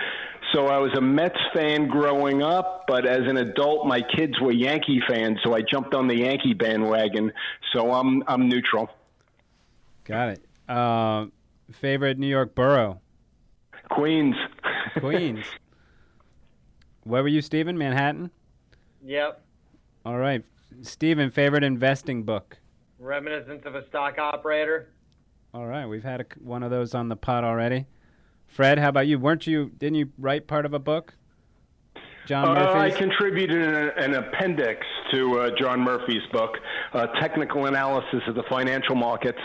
[0.53, 4.53] So I was a Mets fan growing up, but as an adult, my kids were
[4.53, 7.33] Yankee fans, so I jumped on the Yankee bandwagon.
[7.73, 8.89] So I'm I'm neutral.
[10.05, 10.45] Got it.
[10.69, 11.27] Uh,
[11.73, 13.01] favorite New York borough?
[13.91, 14.37] Queens.
[14.99, 15.45] Queens.
[17.05, 17.77] Where were you, Stephen?
[17.77, 18.31] Manhattan.
[19.05, 19.43] Yep.
[20.05, 20.45] All right.
[20.83, 22.59] Stephen, favorite investing book?
[22.99, 24.91] Reminiscence of a Stock Operator.
[25.55, 25.87] All right.
[25.87, 27.87] We've had a, one of those on the pod already.
[28.49, 29.19] Fred, how about you?
[29.19, 31.15] Weren't you, didn't you write part of a book?
[32.27, 32.79] John Murphy?
[32.79, 36.57] Uh, I contributed an, an appendix to uh, John Murphy's book,
[36.93, 39.39] uh, Technical Analysis of the Financial Markets.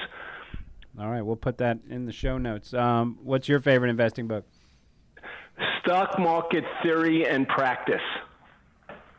[1.00, 1.22] All right.
[1.22, 2.74] We'll put that in the show notes.
[2.74, 4.46] Um, what's your favorite investing book?
[5.82, 8.02] Stock Market Theory and Practice.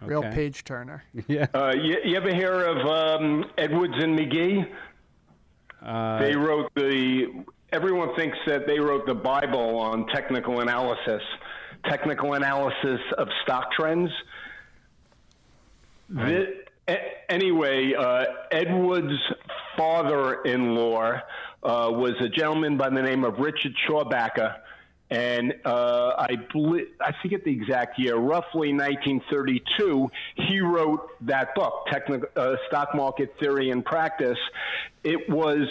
[0.02, 1.02] Real page turner.
[1.28, 1.46] yeah.
[1.54, 4.64] Uh, you, you, ever hear of um, Edwards and Magee?
[5.82, 7.44] Uh, they wrote the.
[7.74, 11.20] Everyone thinks that they wrote the Bible on technical analysis,
[11.86, 14.10] technical analysis of stock trends.
[17.28, 19.18] Anyway, uh, Edwards'
[19.76, 21.14] father-in-law
[21.64, 24.54] uh, was a gentleman by the name of Richard Schabacker
[25.10, 30.10] and uh, I bl- I forget the exact year, roughly 1932.
[30.36, 34.38] He wrote that book, Technical uh, Stock Market Theory and Practice.
[35.02, 35.68] It was,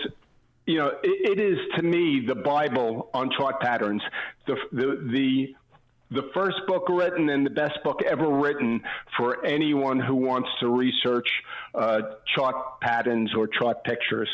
[0.66, 4.02] you know, it, it is to me the Bible on chart patterns.
[4.48, 5.56] The the the
[6.12, 8.82] the first book written and the best book ever written
[9.18, 11.28] for anyone who wants to research
[11.74, 12.02] uh,
[12.36, 14.30] chart patterns or chart pictures.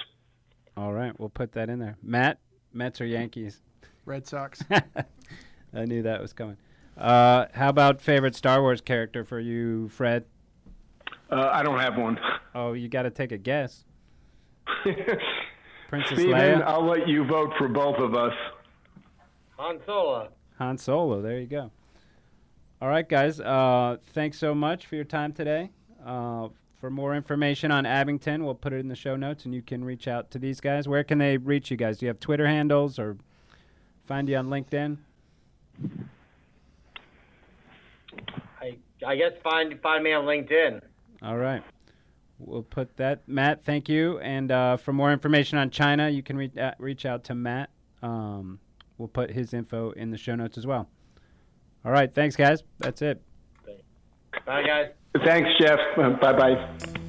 [0.76, 1.98] All right, we'll put that in there.
[2.04, 2.40] Matt,
[2.74, 3.62] Mets or Yankees?
[4.06, 4.64] Red Sox.
[5.74, 6.58] I knew that was coming.
[6.98, 10.26] Uh, how about favorite Star Wars character for you, Fred?
[11.32, 12.20] Uh, I don't have one.
[12.54, 13.86] Oh, you got to take a guess.
[15.90, 18.34] Princess Stephen, Leia, I'll let you vote for both of us.
[19.58, 20.30] Han Solo.
[20.60, 21.20] Han Solo.
[21.22, 21.72] There you go.
[22.80, 23.40] All right, guys.
[23.40, 25.72] Uh, thanks so much for your time today.
[26.06, 29.64] Uh, for more information on Abingdon, we'll put it in the show notes, and you
[29.64, 30.88] can reach out to these guys.
[30.88, 31.98] Where can they reach you guys?
[31.98, 33.18] Do you have Twitter handles or
[34.06, 34.98] find you on LinkedIn?
[38.62, 40.82] I I guess find find me on LinkedIn.
[41.24, 41.64] All right.
[42.40, 43.28] We'll put that.
[43.28, 44.18] Matt, thank you.
[44.20, 47.70] And uh, for more information on China, you can re- uh, reach out to Matt.
[48.02, 48.60] Um,
[48.98, 50.90] we'll put his info in the show notes as well.
[51.86, 52.14] All right.
[52.14, 52.64] Thanks, guys.
[52.80, 53.22] That's it.
[54.46, 54.92] Bye, guys.
[55.26, 55.80] Thanks, Jeff.
[55.98, 57.06] Bye bye.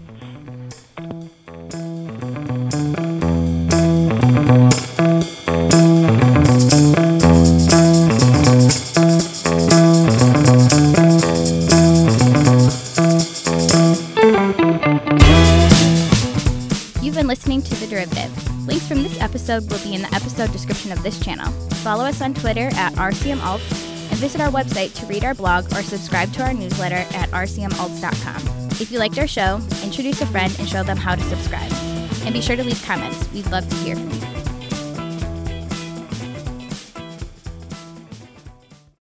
[20.91, 21.51] Of this channel.
[21.83, 25.83] Follow us on Twitter at RCMAlts and visit our website to read our blog or
[25.83, 28.71] subscribe to our newsletter at rcmalts.com.
[28.81, 31.71] If you liked our show, introduce a friend and show them how to subscribe.
[32.25, 33.31] And be sure to leave comments.
[33.33, 34.20] We'd love to hear from you.